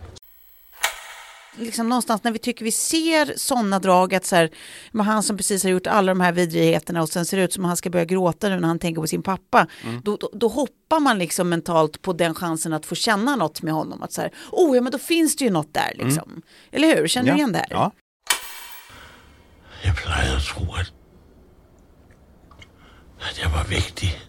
Liksom 1.56 1.89
någonstans 1.89 2.24
när 2.24 2.31
vi 2.31 2.39
tycker 2.39 2.65
vi 2.65 2.71
ser 2.71 3.33
sådana 3.38 3.80
drag 3.80 4.13
att 4.15 4.25
så 4.25 4.36
här, 4.36 4.50
han 4.94 5.24
som 5.24 5.38
precis 5.38 5.63
har 5.63 5.69
gjort 5.69 5.88
alla 5.88 6.12
de 6.12 6.21
här 6.21 6.31
vidrigheterna 6.31 7.01
och 7.01 7.09
sen 7.09 7.25
ser 7.25 7.38
det 7.38 7.44
ut 7.44 7.53
som 7.53 7.65
att 7.65 7.69
han 7.69 7.77
ska 7.77 7.89
börja 7.89 8.06
gråta 8.06 8.50
nu 8.50 8.59
när 8.59 8.68
han 8.68 8.80
tänker 8.80 9.01
på 9.01 9.07
sin 9.07 9.24
pappa. 9.24 9.68
Då, 10.03 10.18
då, 10.18 10.30
då 10.33 10.48
hoppar 10.48 11.00
man 11.00 11.19
liksom 11.19 11.50
mentalt 11.50 12.01
på 12.01 12.13
den 12.13 12.36
chansen 12.36 12.74
att 12.74 12.86
få 12.86 12.95
känna 12.95 13.36
något 13.36 13.62
med 13.62 13.74
honom. 13.74 14.03
Att 14.03 14.13
så 14.13 14.21
här, 14.21 14.31
oh 14.51 14.75
ja 14.75 14.81
men 14.81 14.92
då 14.92 14.98
finns 14.98 15.36
det 15.36 15.45
ju 15.45 15.51
något 15.51 15.74
där 15.74 15.92
liksom. 15.95 16.42
Eller 16.71 16.95
hur? 16.95 17.07
Känner 17.07 17.31
du 17.31 17.38
igen 17.38 17.51
det 17.51 17.57
här? 17.57 17.68
Ja. 17.69 17.92
Plejede 19.95 20.36
at 20.38 20.44
tro, 20.44 20.74
at, 20.74 20.94
at 23.21 23.39
jeg 23.39 23.51
var 23.51 23.63
vigtig. 23.69 24.21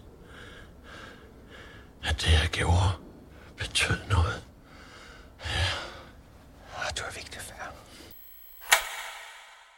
At 2.03 2.19
det, 2.19 2.31
jeg 2.31 2.49
gjorde, 2.51 2.91
betød 3.57 3.97
noget. 4.09 4.41
Jag 6.85 6.95
tror 6.95 7.07
det 7.07 7.13
er 7.13 7.23
viktig 7.23 7.41
for. 7.41 7.53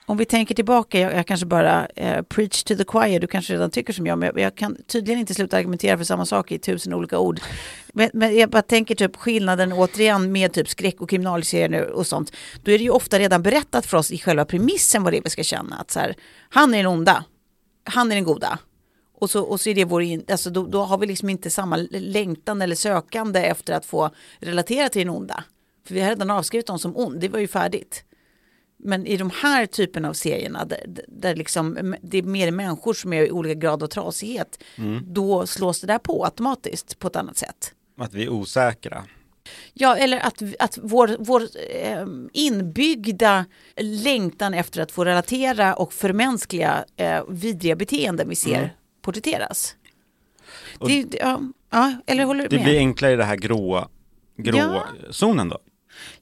Om 0.07 0.17
vi 0.17 0.25
tänker 0.25 0.55
tillbaka, 0.55 0.99
jag, 0.99 1.13
jag 1.13 1.27
kanske 1.27 1.45
bara 1.45 1.85
eh, 1.85 2.21
preach 2.21 2.63
to 2.63 2.75
the 2.75 2.85
choir, 2.85 3.19
du 3.19 3.27
kanske 3.27 3.53
redan 3.53 3.71
tycker 3.71 3.93
som 3.93 4.05
jag, 4.05 4.17
men 4.17 4.25
jag, 4.27 4.39
jag 4.39 4.55
kan 4.55 4.77
tydligen 4.87 5.19
inte 5.19 5.33
sluta 5.33 5.57
argumentera 5.57 5.97
för 5.97 6.03
samma 6.03 6.25
sak 6.25 6.51
i 6.51 6.59
tusen 6.59 6.93
olika 6.93 7.19
ord. 7.19 7.39
Men, 7.93 8.09
men 8.13 8.37
jag 8.37 8.49
bara 8.49 8.61
tänker 8.61 8.95
typ 8.95 9.15
skillnaden 9.15 9.73
återigen 9.73 10.31
med 10.31 10.53
typ 10.53 10.69
skräck 10.69 11.01
och 11.01 11.09
kriminalserier 11.09 11.69
nu 11.69 11.83
och 11.83 12.07
sånt. 12.07 12.31
Då 12.63 12.71
är 12.71 12.77
det 12.77 12.83
ju 12.83 12.89
ofta 12.89 13.19
redan 13.19 13.43
berättat 13.43 13.85
för 13.85 13.97
oss 13.97 14.11
i 14.11 14.17
själva 14.17 14.45
premissen 14.45 15.03
vad 15.03 15.13
det 15.13 15.17
är 15.17 15.23
vi 15.23 15.29
ska 15.29 15.43
känna. 15.43 15.75
Att 15.75 15.91
så 15.91 15.99
här, 15.99 16.15
han 16.49 16.73
är 16.73 16.77
den 16.77 16.87
onda, 16.87 17.23
han 17.83 18.11
är 18.11 18.15
den 18.15 18.23
goda. 18.23 18.59
Och 19.19 19.29
så, 19.29 19.43
och 19.43 19.61
så 19.61 19.69
är 19.69 19.75
det 19.75 19.85
vår, 19.85 20.01
in- 20.01 20.25
alltså 20.31 20.49
då, 20.49 20.65
då 20.65 20.83
har 20.83 20.97
vi 20.97 21.07
liksom 21.07 21.29
inte 21.29 21.49
samma 21.49 21.77
längtan 21.91 22.61
eller 22.61 22.75
sökande 22.75 23.39
efter 23.39 23.73
att 23.73 23.85
få 23.85 24.09
relatera 24.39 24.89
till 24.89 25.01
den 25.01 25.15
onda. 25.15 25.43
För 25.85 25.93
vi 25.93 26.01
har 26.01 26.09
redan 26.09 26.31
avskrivit 26.31 26.67
dem 26.67 26.79
som 26.79 26.97
ond, 26.97 27.19
det 27.19 27.29
var 27.29 27.39
ju 27.39 27.47
färdigt. 27.47 28.03
Men 28.77 29.05
i 29.07 29.17
de 29.17 29.31
här 29.41 29.65
typen 29.65 30.05
av 30.05 30.13
serierna 30.13 30.65
där, 30.65 30.85
där 31.07 31.35
liksom, 31.35 31.95
det 32.01 32.17
är 32.17 32.23
mer 32.23 32.51
människor 32.51 32.93
som 32.93 33.13
är 33.13 33.21
i 33.23 33.31
olika 33.31 33.53
grad 33.53 33.83
av 33.83 33.87
trasighet, 33.87 34.63
då 35.03 35.47
slås 35.47 35.81
det 35.81 35.87
där 35.87 35.97
på 35.97 36.25
automatiskt 36.25 36.99
på 36.99 37.07
ett 37.07 37.15
annat 37.15 37.37
sätt. 37.37 37.73
Att 37.97 38.13
vi 38.13 38.23
är 38.23 38.29
osäkra. 38.29 39.03
Ja, 39.73 39.95
eller 39.97 40.19
att, 40.19 40.43
att 40.59 40.79
vår, 40.81 41.15
vår 41.19 41.41
eh, 41.81 42.05
inbyggda 42.33 43.45
längtan 43.77 44.53
efter 44.53 44.81
att 44.81 44.91
få 44.91 45.05
relatera 45.05 45.74
och 45.75 45.93
förmänskliga 45.93 46.86
eh, 46.98 47.24
vidriga 47.29 47.75
beteenden 47.75 48.29
vi 48.29 48.36
ser 48.36 48.57
Mm. 48.57 48.69
porträtteras. 49.01 49.75
Det, 50.88 51.03
det- 51.03 51.17
ja, 51.17 51.41
ja, 51.69 51.93
eller 52.07 52.24
håller 52.24 52.43
du 52.43 52.48
Det 52.50 52.55
med? 52.55 52.65
blir 52.65 52.77
enklare 52.77 53.13
i 53.13 53.15
det 53.15 53.24
här 53.24 53.36
gråa, 53.36 53.88
grå 54.38 54.57
Ja. 54.57 54.86
zonen 55.12 55.50
då. 55.50 55.57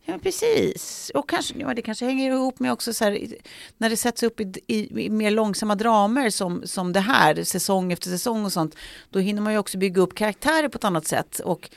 Ja, 0.06 0.18
precis. 0.24 1.12
Och 1.14 1.30
kanske, 1.30 1.54
ja, 1.58 1.74
det 1.74 1.82
kanske 1.82 2.06
hänger 2.06 2.32
ihop 2.32 2.60
med 2.60 2.72
också 2.72 2.94
så 2.94 3.04
här, 3.04 3.12
i- 3.12 3.38
när 3.78 3.90
det 3.90 3.98
sätts 3.98 4.24
upp 4.24 4.40
i, 4.40 4.54
i, 4.68 5.06
i 5.06 5.10
mer 5.10 5.32
långsamma 5.32 5.76
dramer 5.76 6.30
som, 6.30 6.62
som 6.68 6.94
det 6.94 7.00
här, 7.00 7.44
säsong 7.44 7.92
efter 7.94 8.10
säsong 8.10 8.46
och 8.46 8.54
sånt, 8.54 8.76
då 9.10 9.20
hinner 9.20 9.42
man 9.42 9.54
ju 9.54 9.60
också 9.60 9.78
bygga 9.78 10.02
upp 10.02 10.16
karaktärer 10.16 10.68
på 10.70 10.76
ett 10.78 10.84
annat 10.84 11.08
sätt. 11.08 11.40
Och 11.40 11.70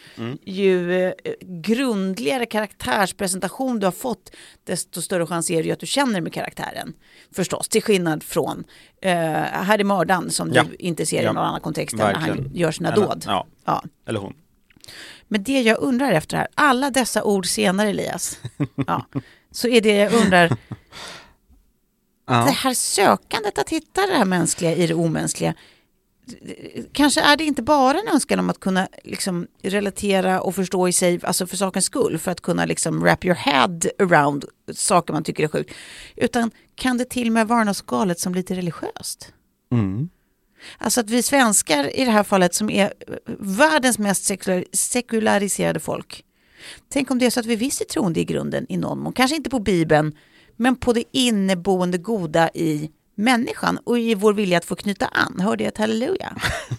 ju 0.45 1.03
eh, 1.07 1.13
grundligare 1.41 2.47
karaktärspresentation 2.47 3.79
du 3.81 3.87
har 3.87 3.93
fått, 3.93 4.31
desto 4.65 5.03
större 5.03 5.27
chans 5.27 5.51
är 5.51 5.57
det 5.57 5.67
ju 5.67 5.73
att 5.73 5.81
du 5.81 5.87
känner 5.87 6.21
med 6.21 6.33
karaktären. 6.33 6.93
Förstås, 7.33 7.69
till 7.69 7.83
skillnad 7.83 8.23
från 8.23 8.65
eh, 9.03 9.13
Harry 9.43 9.85
Mördan 9.85 10.31
som 10.31 10.53
Ja. 10.53 10.63
du 10.71 10.77
inte 10.79 11.07
ser 11.07 11.21
i 11.21 11.25
Ja. 11.25 11.33
någon 11.33 11.45
annan 11.45 11.61
kontext 11.61 11.93
än 11.93 11.99
när 11.99 12.15
han 12.15 12.51
gör 12.55 12.73
sina 12.73 12.93
Eller- 12.93 13.07
dåd. 13.07 13.25
Ja. 13.67 13.83
eller 14.07 14.21
hon. 14.21 14.35
Men 15.29 15.43
det 15.43 15.61
jag 15.61 15.79
undrar 15.81 16.13
efter 16.13 16.37
här, 16.37 16.49
alla 16.55 16.91
dessa 16.91 17.25
ord 17.25 17.47
senare 17.47 17.89
Elias, 17.91 18.39
ja, 18.87 19.07
så 19.51 19.69
är 19.69 19.81
det 19.81 19.95
jag 19.95 20.13
undrar, 20.13 20.49
det 20.49 20.57
Ja. 22.29 22.35
här 22.35 22.75
sökandet 22.75 23.59
att 23.59 23.69
hitta 23.71 24.07
det 24.07 24.13
här 24.15 24.25
mänskliga 24.25 24.75
i 24.75 24.87
det 24.87 24.95
omänskliga, 24.95 25.55
kanske 26.93 27.21
är 27.21 27.37
det 27.37 27.45
inte 27.45 27.63
bara 27.63 27.99
en 27.99 28.09
önskan 28.09 28.39
om 28.39 28.51
att 28.51 28.61
kunna 28.61 28.89
liksom 29.05 29.47
relatera 29.63 30.41
och 30.41 30.55
förstå 30.55 30.89
i 30.89 30.93
sig, 30.93 31.21
alltså 31.23 31.47
för 31.47 31.57
sakens 31.57 31.85
skull, 31.85 32.19
för 32.19 32.31
att 32.31 32.41
kunna 32.41 32.65
liksom 32.65 33.01
wrap 33.01 33.25
your 33.25 33.35
head 33.35 33.81
around 33.99 34.45
saker 34.73 35.13
man 35.13 35.25
tycker 35.25 35.45
är 35.45 35.49
sjukt, 35.49 35.75
utan 36.17 36.51
kan 36.75 36.99
det 36.99 37.05
till 37.11 37.27
och 37.27 37.33
med 37.33 37.49
vara 37.49 37.65
något 37.65 37.87
galet 37.87 38.21
som 38.21 38.35
lite 38.35 38.55
religiöst? 38.55 39.33
Mm. 39.73 40.09
Alltså 40.79 41.01
att 41.01 41.11
vi 41.11 41.23
svenskar 41.23 41.97
i 41.97 42.05
det 42.05 42.11
här 42.11 42.23
fallet 42.23 42.55
som 42.55 42.71
är 42.71 42.93
världens 43.39 43.99
mest 43.99 44.25
sekular, 44.25 44.65
sekulariserade 44.73 45.81
folk. 45.81 46.25
Tänk 46.89 47.11
om 47.11 47.19
det 47.19 47.27
är 47.27 47.31
så 47.31 47.41
att 47.41 47.47
vi 47.47 47.57
visst 47.57 47.81
är 47.81 47.85
troende 47.85 48.21
i 48.21 48.25
grunden 48.25 48.67
i 48.69 48.77
någon 48.77 48.99
mån. 48.99 49.13
Kanske 49.13 49.37
inte 49.37 49.51
på 49.51 49.59
Bibeln, 49.59 50.17
men 50.57 50.77
på 50.77 50.93
det 50.93 51.05
inneboende 51.13 51.99
goda 51.99 52.51
i 52.55 52.91
människan 53.15 53.79
och 53.85 53.99
i 53.99 54.15
vår 54.15 54.33
vilja 54.33 54.59
att 54.59 54.65
få 54.65 54.77
knyta 54.77 55.07
an. 55.07 55.41
Hörde 55.41 55.65
jag 55.65 55.69
ett 55.69 55.79
halleluja? 55.79 56.37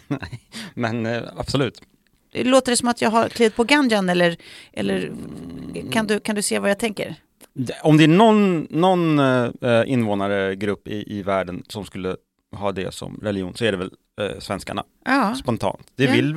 Men 0.73 1.05
eh, 1.05 1.23
absolut. 1.37 1.81
Låter 2.33 2.71
det 2.71 2.77
som 2.77 2.87
att 2.87 3.01
jag 3.01 3.09
har 3.09 3.29
klivit 3.29 3.55
på 3.55 3.63
ganjan 3.63 4.09
eller, 4.09 4.37
eller 4.73 5.11
kan, 5.91 6.07
du, 6.07 6.19
kan 6.19 6.35
du 6.35 6.41
se 6.41 6.59
vad 6.59 6.69
jag 6.69 6.79
tänker? 6.79 7.15
Om 7.83 7.97
det 7.97 8.03
är 8.03 8.07
någon, 8.07 8.67
någon 8.69 9.19
eh, 9.19 9.83
invånaregrupp 9.85 10.87
i, 10.87 11.17
i 11.17 11.23
världen 11.23 11.63
som 11.67 11.85
skulle 11.85 12.15
ha 12.55 12.71
det 12.71 12.93
som 12.93 13.19
religion 13.23 13.53
så 13.55 13.65
är 13.65 13.71
det 13.71 13.77
väl 13.77 13.91
eh, 14.21 14.39
svenskarna, 14.39 14.83
Ja, 15.05 15.35
spontant. 15.35 15.87
Det 15.95 16.03
Ja. 16.03 16.11
vill 16.11 16.35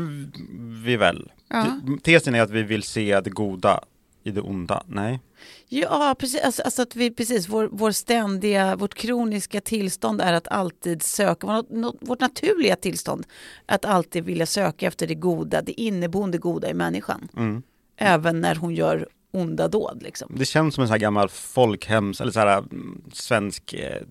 vi 0.85 0.97
väl. 0.97 1.33
ja. 1.49 1.67
Tesen 2.03 2.35
är 2.35 2.43
att 2.43 2.51
vi 2.51 2.63
vill 2.63 2.83
se 2.83 3.21
det 3.21 3.31
goda 3.31 3.81
i 4.25 4.31
det 4.31 4.41
onda. 4.41 4.83
Nej. 4.87 5.21
ja 5.69 6.15
precis. 6.19 6.41
Alltså, 6.45 6.63
alltså 6.63 6.83
att 6.83 6.97
vi, 6.97 7.11
precis 7.11 7.49
vår, 7.49 7.69
vår 7.73 7.91
ständiga, 7.91 8.77
vårt 8.77 8.95
kroniska 8.95 9.61
tillstånd 9.61 10.21
är 10.21 10.33
att 10.33 10.49
alltid 10.49 11.03
söka, 11.03 11.47
vår- 11.47 12.07
vårt 12.07 12.21
naturliga 12.21 12.77
tillstånd, 12.77 13.27
att 13.67 13.85
alltid 13.85 14.25
vilja 14.25 14.47
söka 14.47 14.87
efter 14.87 15.07
det 15.07 15.15
goda, 15.15 15.63
det 15.63 15.81
inneboende 15.81 16.39
goda 16.39 16.71
i 16.71 16.75
människan. 16.75 17.29
Mm. 17.37 17.63
Även 17.97 18.41
när 18.41 18.55
hon 18.55 18.75
gör 18.75 19.09
onda 19.33 19.69
dåd. 19.69 20.03
Liksom. 20.03 20.33
Det 20.37 20.45
känns 20.45 20.75
som 20.75 20.83
en 20.83 20.89
sån 20.89 20.93
här 20.93 20.99
gammal 20.99 21.29
folkhems, 21.29 22.21
eller 22.21 22.33
så 22.33 22.41
här 22.41 22.59
mm, 22.59 23.03
svensk 23.13 23.73
eh, 23.73 24.03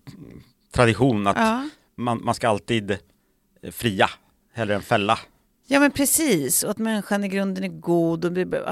tradition 0.72 1.28
att 1.28 1.38
Ja. 1.38 1.70
Man, 2.00 2.24
man 2.24 2.36
ska 2.36 2.50
alltid 2.50 2.92
eh, 2.92 3.72
fria, 3.72 4.10
hellre 4.54 4.76
än 4.76 4.82
fälla. 4.82 5.20
Ja 5.68 5.80
men 5.80 5.92
precis, 5.92 6.64
och 6.64 6.72
att 6.72 6.78
människan 6.78 7.24
i 7.24 7.28
grunden 7.28 7.64
är 7.64 7.68
god. 7.68 8.26
Och, 8.26 8.32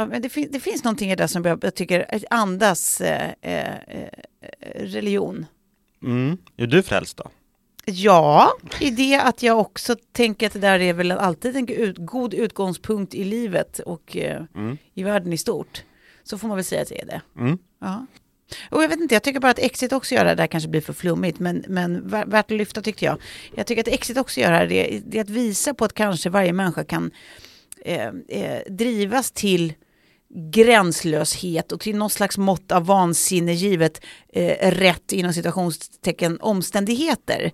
men 0.10 0.22
det, 0.22 0.29
fin, 0.29 0.50
det 0.51 0.60
finns 0.60 0.84
någonting 0.84 1.12
i 1.12 1.15
det 1.15 1.27
som 1.27 1.46
jag, 1.46 1.63
jag 1.63 1.75
tycker 1.75 2.24
andas 2.29 3.01
eh, 3.01 3.31
eh, 3.41 3.75
eh, 3.88 4.10
religion. 4.75 5.46
Mm. 6.03 6.38
Är 6.57 6.67
du 6.67 6.84
frälst 6.84 7.17
då? 7.17 7.29
Ja, 7.86 8.51
i 8.79 8.89
det 8.91 9.15
att 9.15 9.43
jag 9.43 9.60
också 9.60 9.96
tänker 10.12 10.48
att 10.48 10.53
det 10.53 10.60
där 10.60 10.79
är 10.79 10.93
väl 10.93 11.12
alltid 11.12 11.55
en 11.55 11.67
ut, 11.67 11.98
god 11.98 12.34
utgångspunkt 12.34 13.13
i 13.15 13.24
livet 13.24 13.79
och 13.79 14.17
eh, 14.17 14.43
Mm. 14.55 14.77
i 14.93 15.03
världen 15.03 15.34
i 15.34 15.38
stort. 15.38 15.84
Så 16.24 16.38
får 16.38 16.48
man 16.48 16.57
väl 16.57 16.65
säga 16.65 16.81
att 16.81 16.89
det 16.89 17.01
är 17.01 17.05
det. 17.05 17.22
Mm. 17.38 17.57
Och 18.69 18.83
jag 18.83 18.89
vet 18.89 18.99
inte, 18.99 19.15
jag 19.15 19.23
tycker 19.23 19.39
bara 19.39 19.51
att 19.51 19.59
Exit 19.59 19.93
också 19.93 20.15
gör 20.15 20.25
det 20.25 20.41
här 20.41 20.47
kanske 20.47 20.69
blir 20.69 20.81
för 20.81 20.93
flummigt, 20.93 21.39
men, 21.39 21.63
men 21.67 22.09
vär- 22.09 22.25
värt 22.31 22.51
att 22.51 22.57
lyfta 22.57 22.81
tyckte 22.81 23.05
jag. 23.05 23.17
Jag 23.55 23.67
tycker 23.67 23.81
att 23.81 23.87
Exit 23.87 24.17
också 24.17 24.39
gör 24.39 24.51
det 24.51 24.57
här, 24.57 24.67
det, 24.67 25.01
det 25.05 25.17
är 25.17 25.21
att 25.21 25.29
visa 25.29 25.73
på 25.73 25.85
att 25.85 25.93
kanske 25.93 26.29
varje 26.29 26.53
människa 26.53 26.83
kan 26.83 27.11
eh, 27.85 28.07
eh, 28.27 28.61
drivas 28.69 29.31
till 29.31 29.73
gränslöshet 30.51 31.71
och 31.71 31.79
till 31.79 31.95
någon 31.95 32.09
slags 32.09 32.37
mått 32.37 32.71
av 32.71 32.85
vansinne 32.85 33.53
givet 33.53 34.01
eh, 34.33 34.71
rätt 34.71 35.11
inom 35.11 35.33
situationstecken 35.33 36.37
omständigheter. 36.41 37.51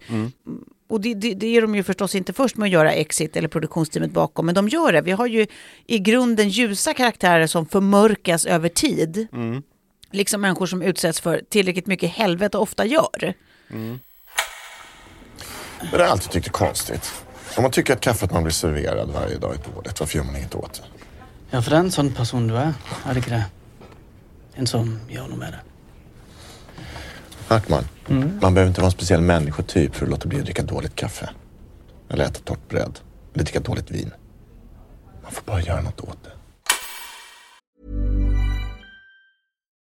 Och 0.90 1.02
det, 1.02 1.14
det, 1.14 1.34
det 1.34 1.48
är 1.58 1.62
de 1.62 1.76
ju 1.76 1.84
förstås 1.84 2.16
inte 2.16 2.34
först 2.34 2.58
med 2.58 2.66
att 2.68 2.72
göra 2.72 2.92
Exit 2.94 3.36
eller 3.36 3.48
produktionsteamet 3.48 4.12
bakom, 4.12 4.46
men 4.46 4.56
de 4.56 4.70
gör 4.70 4.94
det. 4.94 5.02
Vi 5.02 5.12
har 5.12 5.28
ju 5.28 5.48
i 5.88 6.00
grunden 6.00 6.50
ljusa 6.50 6.94
karaktärer 6.94 7.48
som 7.48 7.66
förmörkas 7.66 8.46
över 8.46 8.70
tid. 8.70 9.28
Liksom 10.14 10.42
människor 10.42 10.66
som 10.66 10.82
utsätts 10.82 11.20
för 11.22 11.42
tillräckligt 11.50 11.88
mycket 11.88 12.10
helvete 12.10 12.58
ofta 12.58 12.86
gör. 12.86 13.34
Det 15.82 15.92
har 15.92 16.00
jag 16.00 16.10
alltid 16.10 16.32
tyckt 16.32 16.48
är 16.48 16.52
konstigt. 16.52 17.14
Om 17.58 17.64
man 17.64 17.72
tycker 17.72 17.94
att 17.94 18.02
kaffet 18.02 18.32
man 18.32 18.44
blir 18.44 18.54
serverad 18.54 19.10
varje 19.10 19.38
dag 19.38 19.56
är 19.56 19.72
dåligt, 19.72 20.00
varför 20.00 20.18
gör 20.18 20.26
man 20.26 20.36
inget 20.36 20.56
åt 20.56 20.74
det? 20.74 20.88
Ja, 21.50 21.62
for 21.62 21.70
det 21.70 21.78
er 21.78 21.80
en 21.86 21.92
sånn 21.92 22.10
person 22.14 22.48
du 22.48 22.54
det 23.14 23.22
ikke 23.22 23.30
det? 23.30 23.44
En 24.56 24.68
som 24.68 25.00
gjør 25.10 25.28
noe 25.30 25.38
med 25.38 25.54
det. 25.54 25.62
Hartman, 27.48 27.88
man 28.42 28.54
behöver 28.54 28.68
inte 28.68 28.82
vara 28.82 28.90
en 28.90 28.98
speciell 28.98 29.22
människotyp 29.22 29.96
för 29.96 30.06
att 30.06 30.10
låta 30.10 30.28
bli 30.28 30.40
att 30.40 30.46
dricka 30.46 30.64
dåligt 30.64 30.96
kaffe. 30.96 31.30
Eller 32.10 32.26
äta 32.26 32.40
torrt 32.40 32.70
bröd. 32.70 33.00
Eller 33.34 33.44
dricka 33.44 33.60
dåligt 33.60 33.92
vin. 33.92 34.12
Man 35.24 35.32
får 35.32 35.44
bara 35.46 35.62
göra 35.62 35.82
något 35.82 36.02
åt 36.02 36.24
det. 36.24 36.32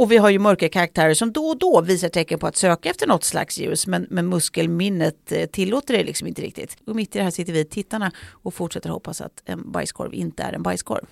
Och 0.00 0.12
vi 0.12 0.16
har 0.16 0.30
ju 0.30 0.38
mörka 0.38 0.68
karaktärer 0.68 1.14
som 1.14 1.32
då 1.32 1.44
och 1.46 1.58
då 1.58 1.80
visar 1.80 2.08
tecken 2.08 2.38
på 2.38 2.46
att 2.46 2.56
söka 2.56 2.90
efter 2.90 3.06
något 3.06 3.24
slags 3.24 3.58
ljus, 3.58 3.86
men, 3.86 4.06
men 4.10 4.28
muskelminnet 4.28 5.32
eh, 5.32 5.46
tillåter 5.46 5.94
det 5.98 6.04
liksom 6.04 6.26
inte 6.28 6.42
riktigt. 6.42 6.76
Och 6.86 6.96
mitt 6.96 7.16
i 7.16 7.18
det 7.18 7.24
här 7.24 7.30
sitter 7.30 7.52
vi 7.52 7.64
tittarna 7.64 8.12
och 8.28 8.54
fortsätter 8.54 8.90
hoppas 8.90 9.20
att 9.20 9.42
en 9.44 9.72
bajskorv 9.72 10.14
inte 10.14 10.42
är 10.42 10.52
en 10.52 10.62
bajskorv. 10.62 11.04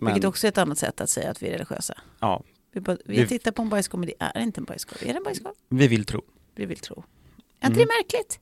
Men, 0.00 0.12
Vilket 0.14 0.28
också 0.28 0.46
är 0.46 0.48
ett 0.48 0.58
annat 0.58 0.78
sätt 0.78 1.00
att 1.00 1.10
säga 1.10 1.30
att 1.30 1.42
vi 1.42 1.46
är 1.46 1.52
religiösa. 1.52 1.94
ja, 2.20 2.42
Vi, 2.72 2.80
bara, 2.80 2.96
vi 3.04 3.20
Vi- 3.22 3.28
tittar 3.28 3.50
på 3.52 3.62
en 3.62 3.68
bajskorv, 3.68 3.98
men 4.00 4.06
det 4.08 4.14
är 4.38 4.40
inte 4.42 4.60
en 4.60 4.64
bajskorv. 4.64 4.98
Är 5.02 5.12
det 5.12 5.16
en 5.18 5.22
bajskorv? 5.24 5.54
vi 5.68 5.88
vill 5.88 6.04
tro. 6.04 6.22
Vi 6.54 6.66
vill 6.66 6.78
tro. 6.78 7.04
Är 7.60 7.66
inte 7.66 7.80
det 7.80 7.86
märkligt? 7.86 8.40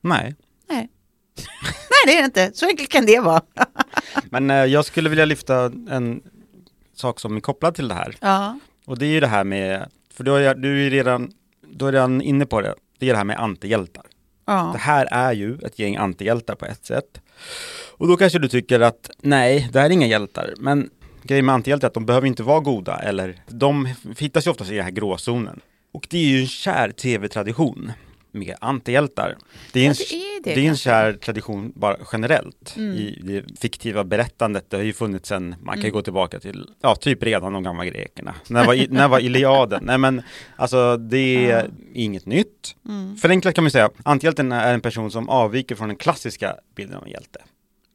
Nej. 0.00 0.34
Nej. 0.68 0.88
Nej, 1.90 2.06
det 2.06 2.12
är 2.12 2.18
det 2.20 2.24
inte. 2.24 2.50
Så 2.54 2.66
enkelt 2.66 2.88
kan 2.88 3.06
det 3.06 3.20
vara. 3.20 3.42
Men 4.30 4.50
eh, 4.50 4.56
jag 4.56 4.84
skulle 4.84 5.08
vilja 5.08 5.24
lyfta 5.24 5.64
en 5.90 6.22
sak 7.00 7.20
som 7.20 7.36
är 7.36 7.40
kopplad 7.40 7.74
till 7.74 7.88
det 7.88 7.94
här. 7.94 8.16
ja. 8.20 8.58
Och 8.86 8.98
det 8.98 9.06
är 9.06 9.10
ju 9.10 9.20
det 9.20 9.26
här 9.26 9.44
med, 9.44 9.88
för 10.12 10.24
du 10.24 10.36
är, 10.36 10.54
du 10.54 10.86
är 10.86 10.90
redan, 10.90 11.30
du 11.70 11.88
är 11.88 11.92
redan 11.92 12.22
inne 12.22 12.46
på 12.46 12.60
det, 12.60 12.74
det 12.98 13.06
är 13.06 13.10
det 13.12 13.16
här 13.16 13.24
med 13.24 13.40
antihjältar. 13.40 14.04
ja. 14.46 14.70
Det 14.72 14.78
här 14.78 15.08
är 15.10 15.32
ju 15.32 15.58
ett 15.58 15.78
gäng 15.78 15.96
antihjältar 15.96 16.54
på 16.54 16.66
ett 16.66 16.84
sätt. 16.84 17.20
Och 17.96 18.08
då 18.08 18.16
kanske 18.16 18.38
du 18.38 18.48
tycker 18.48 18.80
att 18.80 19.10
nej, 19.20 19.68
det 19.72 19.80
här 19.80 19.86
är 19.86 19.90
inga 19.90 20.06
hjältar. 20.06 20.54
Men 20.58 20.90
grejen 21.22 21.46
med 21.46 21.54
antihjältar 21.54 21.86
är 21.86 21.90
att 21.90 21.94
de 21.94 22.06
behöver 22.06 22.26
inte 22.26 22.42
vara 22.42 22.60
goda 22.60 22.96
eller 22.98 23.42
de 23.48 23.88
hittas 24.18 24.46
ju 24.46 24.50
oftast 24.50 24.70
i 24.70 24.74
den 24.74 24.84
här 24.84 24.90
gråzonen. 24.90 25.60
Och 25.92 26.06
det 26.10 26.18
är 26.18 26.28
ju 26.28 26.40
en 26.40 26.46
kär 26.46 26.90
tv-tradition 26.90 27.92
med 28.32 28.56
antihjältar. 28.60 29.36
Det 29.72 29.80
är 29.80 29.88
en, 29.88 29.94
Ja, 29.98 30.04
det 30.44 30.50
är 30.50 30.54
det 30.54 30.60
det 30.60 30.66
är 30.66 30.70
en 30.70 30.76
kär 30.76 31.12
tradition 31.12 31.72
bara 31.76 31.96
generellt 32.12 32.74
Mm. 32.76 32.96
i 32.96 33.20
det 33.24 33.60
fiktiva 33.60 34.04
berättandet. 34.04 34.70
Det 34.70 34.76
har 34.76 34.84
ju 34.84 34.92
funnits 34.92 35.28
sen, 35.28 35.54
man 35.62 35.74
kan 35.74 35.84
ju 35.84 35.90
gå 35.90 36.02
tillbaka 36.02 36.40
till, 36.40 36.66
ja, 36.80 36.94
typ 36.96 37.22
redan 37.22 37.52
de 37.52 37.62
gamla 37.62 37.84
grekerna. 37.84 38.34
När 38.48 38.66
var, 38.66 38.86
när 38.90 39.08
var 39.08 39.18
Iliaden? 39.20 39.84
Nej 39.84 39.98
men, 39.98 40.22
alltså 40.56 40.96
det 40.96 41.50
är 41.50 41.70
inget 41.94 42.26
nytt. 42.26 42.76
Mm. 42.88 43.16
Förenklat 43.16 43.54
kan 43.54 43.64
man 43.64 43.70
säga, 43.70 43.90
antihjälten 44.02 44.52
är 44.52 44.74
en 44.74 44.80
person 44.80 45.10
som 45.10 45.28
avviker 45.28 45.74
från 45.74 45.88
den 45.88 45.96
klassiska 45.96 46.56
bilden 46.76 46.96
av 46.96 47.04
en 47.04 47.10
hjälte, 47.10 47.40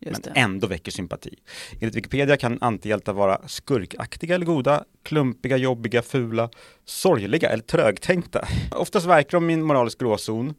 Just 0.06 0.26
men 0.26 0.34
det. 0.34 0.40
ändå 0.40 0.68
väcker 0.68 0.92
sympati. 0.92 1.36
Enligt 1.82 1.96
Wikipedia 1.96 2.38
kan 2.38 2.58
antihjältar 2.62 3.14
vara 3.14 3.42
skurkaktiga 3.48 4.36
eller 4.36 4.46
goda, 4.46 4.84
klumpiga, 5.04 5.58
jobbiga, 5.58 6.02
fula, 6.02 6.50
sorgliga 6.86 7.50
eller 7.50 7.64
trögtänkta. 7.64 8.48
Oftast 8.72 9.06
verkar 9.06 9.38
de 9.38 9.50
i 9.50 9.54
en 9.54 9.64
moralisk 9.64 10.00
gråzon 10.00 10.54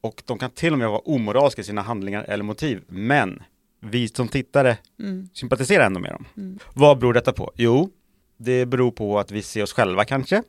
och 0.00 0.22
de 0.26 0.38
kan 0.38 0.50
till 0.50 0.72
och 0.72 0.78
med 0.78 0.88
vara 0.88 0.98
omoraliska 0.98 1.60
i 1.60 1.64
sina 1.64 1.82
handlingar 1.82 2.22
eller 2.24 2.44
motiv. 2.44 2.82
Men 2.88 3.42
vi 3.80 4.08
som 4.08 4.28
tittare 4.28 4.76
Mm. 5.00 5.28
sympatiserar 5.32 5.86
ändå 5.86 6.00
med 6.00 6.10
dem. 6.10 6.58
Vad 6.74 6.98
beror 6.98 7.12
detta 7.12 7.32
på? 7.32 7.52
Jo, 7.56 7.90
det 8.36 8.66
beror 8.66 8.90
på 8.90 9.18
att 9.18 9.30
vi 9.30 9.42
ser 9.42 9.62
oss 9.62 9.72
själva 9.72 10.04
kanske 10.04 10.42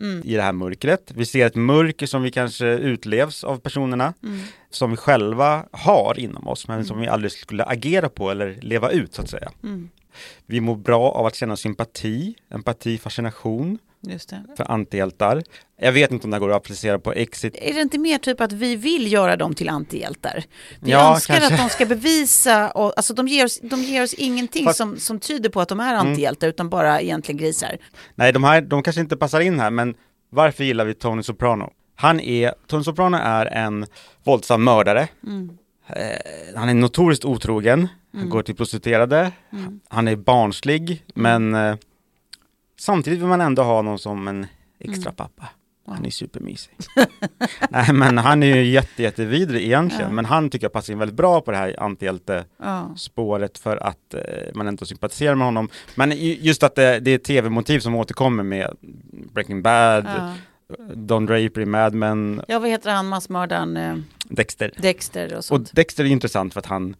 Mm. 0.00 0.22
i 0.24 0.34
det 0.34 0.42
här 0.42 0.52
mörkret. 0.52 1.12
Vi 1.14 1.26
ser 1.26 1.46
ett 1.46 1.54
mörker 1.54 2.06
som 2.06 2.22
vi 2.22 2.30
kanske 2.30 2.66
utlevs 2.66 3.44
av 3.44 3.58
personerna, 3.58 4.14
Mm. 4.22 4.40
som 4.70 4.90
vi 4.90 4.96
själva 4.96 5.66
har 5.72 6.18
inom 6.20 6.48
oss, 6.48 6.68
men 6.68 6.84
som 6.84 7.00
vi 7.00 7.08
aldrig 7.08 7.32
skulle 7.32 7.64
agera 7.64 8.08
på 8.08 8.30
eller 8.30 8.58
leva 8.62 8.90
ut 8.90 9.14
så 9.14 9.22
att 9.22 9.30
säga. 9.30 9.50
Mm. 9.62 9.88
Vi 10.46 10.60
mår 10.60 10.76
bra 10.76 11.10
av 11.10 11.26
att 11.26 11.34
känna 11.34 11.56
sympati, 11.56 12.34
empati, 12.50 12.98
fascination 12.98 13.78
Just 14.02 14.28
det. 14.28 14.44
för 14.56 14.70
antihjältar. 14.70 15.42
Jag 15.80 15.92
vet 15.92 16.10
inte 16.10 16.26
om 16.26 16.30
det 16.30 16.38
går 16.38 16.50
att 16.50 16.56
applicera 16.56 16.98
på 16.98 17.12
Exit. 17.12 17.56
Är 17.62 17.74
det 17.74 17.80
inte 17.80 17.98
mer 17.98 18.18
typ 18.18 18.40
att 18.40 18.52
vi 18.52 18.76
vill 18.76 19.12
göra 19.12 19.36
dem 19.36 19.54
till 19.54 19.68
antihjältar? 19.68 20.44
Vi 20.80 20.90
Ja, 20.90 21.14
önskar 21.14 21.34
kanske. 21.36 21.54
att 21.54 21.60
de 21.60 21.68
ska 21.70 21.86
bevisa, 21.86 22.70
och, 22.70 22.92
alltså 22.96 23.14
de 23.14 23.28
ger 23.28 23.44
oss, 23.44 23.60
de 23.62 23.80
ger 23.82 24.02
oss 24.02 24.14
ingenting 24.14 24.64
Fast- 24.64 24.80
Mm. 24.80 24.94
som, 24.96 25.00
som 25.00 25.20
tyder 25.20 25.50
på 25.50 25.60
att 25.60 25.68
de 25.68 25.80
är 25.80 25.94
antihjältar, 25.94 26.48
utan 26.48 26.68
bara 26.70 27.00
egentligen 27.00 27.38
grisar. 27.38 27.78
Nej, 28.14 28.32
de 28.32 28.44
här, 28.44 28.60
de 28.60 28.82
kanske 28.82 29.00
inte 29.00 29.16
passar 29.16 29.40
in 29.40 29.60
här, 29.60 29.70
men 29.70 29.94
varför 30.30 30.64
gillar 30.64 30.84
vi 30.84 30.94
Tony 30.94 31.22
Soprano? 31.22 31.70
Han 31.94 32.20
är, 32.20 32.54
Tony 32.66 32.84
Soprano 32.84 33.16
är 33.16 33.46
en 33.46 33.86
våldsam 34.24 34.64
mördare. 34.64 35.08
Eh, 35.86 36.56
han 36.56 36.68
är 36.68 36.74
notoriskt 36.74 37.24
otrogen, 37.24 37.88
han 38.14 38.28
går 38.30 38.42
till 38.42 38.56
prostituerade, 38.56 39.32
han 39.88 40.08
är 40.08 40.16
barnslig, 40.16 41.04
men 41.14 41.54
eh, 41.54 41.76
samtidigt 42.78 43.18
vill 43.20 43.26
man 43.28 43.40
ändå 43.40 43.62
ha 43.62 43.82
någon 43.82 43.98
som 43.98 44.28
en 44.28 44.46
extra 44.80 45.12
pappa. 45.12 45.48
Han 45.86 46.06
är 46.06 46.10
supermysig. 46.10 46.72
Nej 47.70 47.92
men 47.92 48.18
han 48.18 48.42
är 48.42 48.56
ju 48.56 48.64
jätte, 48.64 49.02
jättevidrig 49.02 49.62
egentligen, 49.62 50.08
Ja. 50.10 50.14
men 50.14 50.24
han 50.24 50.50
tycker 50.50 50.64
jag 50.64 50.72
passar 50.72 50.92
in 50.92 50.98
väldigt 50.98 51.16
bra 51.16 51.40
på 51.40 51.50
det 51.50 51.56
här 51.56 51.80
antihjälte 51.82 52.44
Ja. 52.62 52.94
för 53.62 53.76
att 53.76 54.14
eh, 54.14 54.20
man 54.54 54.68
ändå 54.68 54.84
sympatiserar 54.84 55.34
med 55.34 55.46
honom. 55.46 55.68
Men 55.94 56.10
ju- 56.10 56.38
just 56.40 56.62
att 56.62 56.74
det, 56.74 57.00
det 57.00 57.10
är 57.10 57.18
tv-motiv 57.18 57.80
som 57.80 57.94
återkommer 57.94 58.42
med 58.42 58.76
Breaking 59.32 59.62
Bad, 59.62 60.04
Ja. 60.06 60.34
Don 60.94 61.26
Draper 61.26 61.60
i 61.60 61.66
Mad 61.66 61.94
Men, 61.94 62.42
ja, 62.48 62.58
vad 62.58 62.68
heter 62.70 62.90
han, 62.90 63.08
massmördaren 63.08 63.76
eh, 63.76 63.96
Dexter. 64.24 64.72
Dexter 64.82 65.32
och 65.32 65.38
Och 65.38 65.44
sånt. 65.44 65.72
Dexter 65.74 66.04
är 66.04 66.08
intressant 66.08 66.52
för 66.52 66.60
att 66.60 66.66
han, 66.66 66.96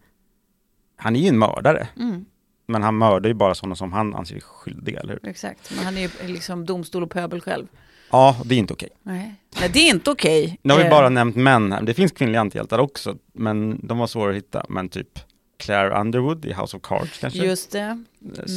han 0.97 1.17
är 1.17 1.21
ju 1.21 1.29
en 1.29 1.39
mördare. 1.39 1.89
Mm. 1.97 2.25
Men 2.69 2.83
han 2.83 2.99
mördar 2.99 3.29
ju 3.29 3.35
bara 3.35 3.55
sådana 3.55 3.75
som 3.75 3.93
han 3.93 4.15
anser 4.15 4.41
skyldiga, 4.41 5.01
eller 5.01 5.19
hur? 5.23 5.31
Exakt, 5.31 5.71
men 5.77 5.85
han 5.85 5.97
är 5.97 6.01
ju 6.01 6.09
liksom 6.27 6.67
domstol 6.67 7.03
och 7.03 7.11
pöbel 7.11 7.41
själv. 7.41 7.67
Ja, 8.11 8.37
det 8.45 8.55
är 8.55 8.59
inte 8.59 8.73
okej. 8.73 8.89
Nej, 9.03 9.35
Nej 9.61 9.71
det 9.73 9.79
är 9.79 9.91
inte 9.91 10.11
okej. 10.11 10.59
Nu 10.63 10.73
har 10.73 10.79
vi 10.81 10.85
Eh, 10.87 10.91
bara 10.91 11.09
nämnt 11.09 11.37
män 11.37 11.73
här, 11.73 11.83
det 11.83 11.95
finns 11.95 12.13
kvinnliga 12.13 12.41
antihjältar 12.41 12.79
också, 12.79 13.17
men 13.33 13.87
de 13.87 13.99
var 13.99 14.07
svåra 14.07 14.31
att 14.31 14.37
hitta. 14.37 14.67
Men 14.69 14.89
typ 14.89 15.19
Claire 15.59 16.01
Underwood 16.01 16.45
i 16.45 16.53
House 16.53 16.77
of 16.77 16.83
Cards 16.83 17.19
kanske? 17.19 17.39
Just 17.39 17.71
det. 17.73 18.05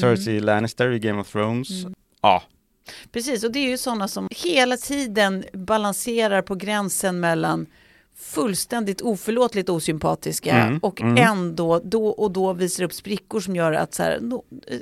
Cersei 0.01 0.39
Lannister 0.39 0.91
i 0.91 0.99
Game 0.99 1.21
of 1.21 1.31
Thrones. 1.31 1.69
Mm. 1.83 1.93
Ja, 2.21 2.43
Precis, 3.11 3.43
och 3.43 3.51
det 3.51 3.59
är 3.59 3.69
ju 3.69 3.77
sådana 3.77 4.07
som 4.07 4.27
hela 4.31 4.77
tiden 4.77 5.43
balanserar 5.53 6.41
på 6.41 6.55
gränsen 6.55 7.19
mellan 7.19 7.65
fullständigt 8.17 9.01
oförlåtligt 9.01 9.69
osympatiska 9.69 10.51
Mm, 10.51 10.79
och 10.79 11.01
mm. 11.01 11.17
ändå 11.17 11.81
då 11.83 12.07
och 12.07 12.31
då 12.31 12.53
visar 12.53 12.83
upp 12.83 12.93
sprickor 12.93 13.39
som 13.39 13.55
gör 13.55 13.71
att 13.73 13.93
så 13.93 14.03
här, 14.03 14.19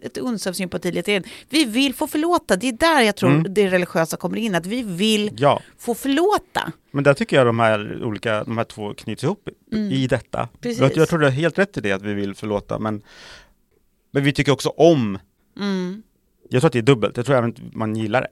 ett 0.03 0.17
uns 0.17 0.47
av 0.47 0.53
sympati 0.53 0.91
lite 0.91 1.11
in. 1.11 1.23
Vi 1.49 1.65
vill 1.65 1.93
få 1.93 2.07
förlåta, 2.07 2.55
det 2.55 2.67
är 2.67 2.71
där 2.71 3.01
jag 3.01 3.15
tror 3.15 3.29
Mm. 3.29 3.53
det 3.53 3.67
religiösa 3.67 4.17
kommer 4.17 4.37
in, 4.37 4.55
att 4.55 4.65
vi 4.65 4.83
vill 4.83 5.31
ja. 5.37 5.61
få 5.77 5.95
förlåta. 5.95 6.71
Men 6.91 7.03
där 7.03 7.13
tycker 7.13 7.35
jag 7.37 7.45
de 7.45 7.59
här 7.59 8.03
olika, 8.03 8.43
de 8.43 8.57
här 8.57 8.65
två 8.65 8.93
knyts 8.93 9.23
ihop 9.23 9.49
Mm. 9.71 9.91
i 9.91 10.07
detta. 10.07 10.49
Precis. 10.61 10.79
Jag, 10.79 10.97
jag 10.97 11.09
tror 11.09 11.19
du 11.19 11.25
har 11.25 11.31
helt 11.31 11.57
rätt 11.59 11.77
i 11.77 11.81
det, 11.81 11.91
att 11.91 12.01
vi 12.01 12.13
vill 12.13 12.35
förlåta, 12.35 12.79
men, 12.79 13.01
men 14.11 14.23
vi 14.23 14.33
tycker 14.33 14.51
också 14.51 14.69
om. 14.69 15.19
Mm. 15.59 16.03
Jag 16.49 16.61
tror 16.61 16.67
att 16.67 16.73
det 16.73 16.79
är 16.79 16.83
dubbelt, 16.83 17.17
jag 17.17 17.25
tror 17.25 17.35
även 17.37 17.49
att 17.49 17.75
man 17.75 17.95
gillar 17.95 18.21
det. 18.21 18.29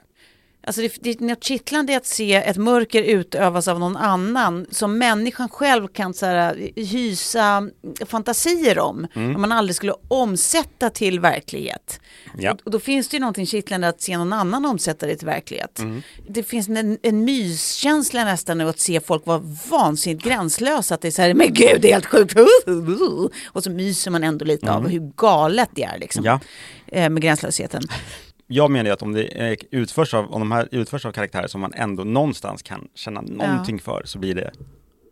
Alltså 0.68 0.82
det, 0.82 0.94
det 1.02 1.10
är 1.10 1.24
något 1.24 1.44
kittlande 1.44 1.98
att 1.98 2.06
se 2.06 2.34
ett 2.34 2.58
mörker 2.58 3.04
utövas 3.04 3.68
av 3.68 3.80
någon 3.80 3.98
annan 3.98 4.66
som 4.72 4.98
människan 4.98 5.50
själv 5.50 5.88
kan 5.88 6.14
så 6.14 6.26
här, 6.26 6.70
hysa 6.76 7.70
fantasier 8.06 8.80
om. 8.80 9.08
Mm. 9.16 9.36
Om 9.36 9.42
man 9.42 9.52
aldrig 9.52 9.76
skulle 9.76 9.94
omsätta 10.08 10.90
till 10.90 11.20
verklighet. 11.20 12.00
Ja. 12.38 12.52
Och, 12.52 12.60
och 12.66 12.72
då 12.72 12.80
finns 12.80 13.08
det 13.08 13.16
ju 13.16 13.20
någonting 13.22 13.46
kittlande 13.46 13.88
att 13.88 14.02
se 14.02 14.18
någon 14.18 14.34
annan 14.34 14.66
omsätta 14.66 15.06
det 15.06 15.16
till 15.16 15.26
verklighet. 15.28 15.80
Mm. 15.80 16.02
Det 16.28 16.44
finns 16.44 16.70
en, 16.70 16.98
en 17.02 17.26
myskänsla 17.26 18.26
nästan 18.26 18.58
nu 18.58 18.70
att 18.70 18.80
se 18.80 19.00
folk 19.00 19.26
vara 19.26 19.42
vansinnigt 19.70 20.24
gränslösa. 20.24 20.96
Att 20.96 21.02
det 21.02 21.08
är 21.08 21.12
så 21.12 21.22
här, 21.22 21.34
men 21.34 21.54
gud 21.54 21.82
det 21.82 21.90
är 21.90 21.94
helt 21.94 22.06
sjukt. 22.06 22.36
Och 23.46 23.64
så 23.64 23.70
myser 23.72 24.12
man 24.12 24.24
ändå 24.24 24.46
lite 24.46 24.72
av 24.72 24.78
Mm. 24.80 24.92
hur 24.92 25.12
galet 25.16 25.70
det 25.72 25.84
är 25.84 25.98
liksom. 26.00 26.26
Ja. 26.26 26.40
Eh, 26.88 27.10
med 27.10 27.22
gränslösheten. 27.22 27.84
Jag 28.48 28.72
menar 28.72 28.86
ju 28.86 28.92
att 28.92 29.02
om 29.02 29.14
det 29.14 29.58
utförs 29.72 30.14
av, 30.14 30.34
om 30.34 30.40
de 30.40 30.52
här 30.52 30.68
utförs 30.72 31.06
av 31.06 31.12
karaktärer 31.12 31.48
som 31.48 31.62
man 31.62 31.74
ändå 31.74 32.04
någonstans 32.04 32.62
kan 32.62 32.88
känna 32.94 33.22
någonting 33.22 33.80
för, 33.80 34.02
så 34.06 34.20
blir 34.20 34.36
det 34.36 34.52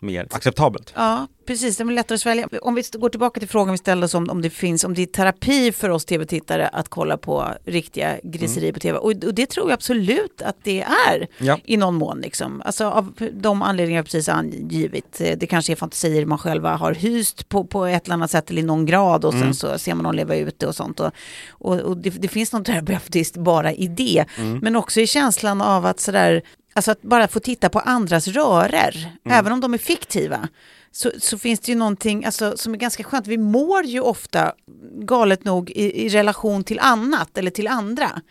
mer 0.06 0.28
acceptabelt. 0.32 0.94
Ja, 0.96 1.28
precis. 1.48 1.78
Det 1.78 1.84
är 1.84 1.86
lättare 1.92 2.16
att 2.16 2.22
svälja. 2.22 2.48
Om 2.62 2.76
vi 2.76 2.84
går 2.94 3.10
tillbaka 3.10 3.40
till 3.40 3.50
frågan 3.50 3.72
vi 3.72 3.78
ställde 3.78 4.06
oss 4.06 4.14
om, 4.14 4.30
om 4.30 4.42
det 4.42 4.50
finns, 4.50 4.84
om 4.84 4.94
det 4.94 5.02
är 5.02 5.06
terapi 5.06 5.72
för 5.72 5.90
oss 5.90 6.06
tv-tittare 6.06 6.68
att 6.68 6.90
kolla 6.90 7.18
på 7.18 7.48
riktiga 7.66 8.16
griserier 8.24 8.74
på 8.74 8.80
tv. 8.80 8.98
Och, 9.00 9.10
och 9.10 9.34
det 9.34 9.46
tror 9.50 9.70
jag 9.70 9.74
absolut 9.74 10.42
att 10.42 10.56
det 10.64 10.82
är 10.82 11.28
Ja. 11.38 11.60
i 11.66 11.78
någon 11.78 11.96
mån. 11.96 12.20
Liksom. 12.22 12.62
Alltså 12.66 12.86
av 12.86 13.14
de 13.34 13.62
anledningar 13.62 14.00
jag 14.00 14.06
precis 14.06 14.30
angivit. 14.30 15.22
Det 15.38 15.48
kanske 15.48 15.72
är 15.74 15.76
fantasier 15.76 16.26
man 16.26 16.38
själva 16.38 16.76
har 16.76 16.94
hyst 16.94 17.50
på, 17.50 17.66
på 17.66 17.86
ett 17.86 18.06
eller 18.06 18.14
annat 18.14 18.32
sätt 18.32 18.50
eller 18.50 18.62
i 18.62 18.66
någon 18.66 18.86
grad 18.86 19.26
och 19.26 19.32
sen 19.34 19.42
Mm. 19.42 19.54
så 19.54 19.78
ser 19.78 19.94
man 19.96 20.04
någon 20.04 20.16
leva 20.16 20.36
ute 20.36 20.68
och 20.68 20.76
sånt. 20.76 21.00
Och, 21.00 21.12
och, 21.50 21.80
och 21.80 21.98
det, 21.98 22.10
det 22.10 22.28
finns 22.28 22.54
något 22.54 22.66
terapeutiskt 22.66 23.38
bara 23.38 23.74
i 23.74 23.88
det. 23.88 24.26
Mm. 24.38 24.60
Men 24.62 24.76
också 24.76 25.02
i 25.02 25.08
känslan 25.08 25.62
av 25.62 25.86
att 25.86 26.00
sådär, 26.00 26.42
alltså 26.76 26.92
att 26.92 27.02
bara 27.02 27.28
få 27.28 27.40
titta 27.40 27.70
på 27.70 27.80
andras 27.80 28.28
rörer, 28.28 29.12
Mm. 29.26 29.38
även 29.40 29.54
om 29.54 29.60
de 29.62 29.74
är 29.74 29.78
fiktiva. 29.78 30.48
Så, 30.92 31.12
så 31.20 31.38
finns 31.38 31.60
det 31.60 31.72
ju 31.72 31.78
någonting 31.78 32.26
alltså, 32.26 32.58
som 32.58 32.74
är 32.74 32.78
ganska 32.78 33.04
skönt. 33.04 33.28
Vi 33.28 33.38
mår 33.38 33.86
ju 33.86 34.00
ofta, 34.00 34.54
galet 35.00 35.44
nog, 35.44 35.70
i, 35.70 36.06
i 36.06 36.10
relation 36.10 36.64
till 36.64 36.80
annat 36.80 37.38
eller 37.38 37.52
till 37.52 37.68
andra. 37.68 38.22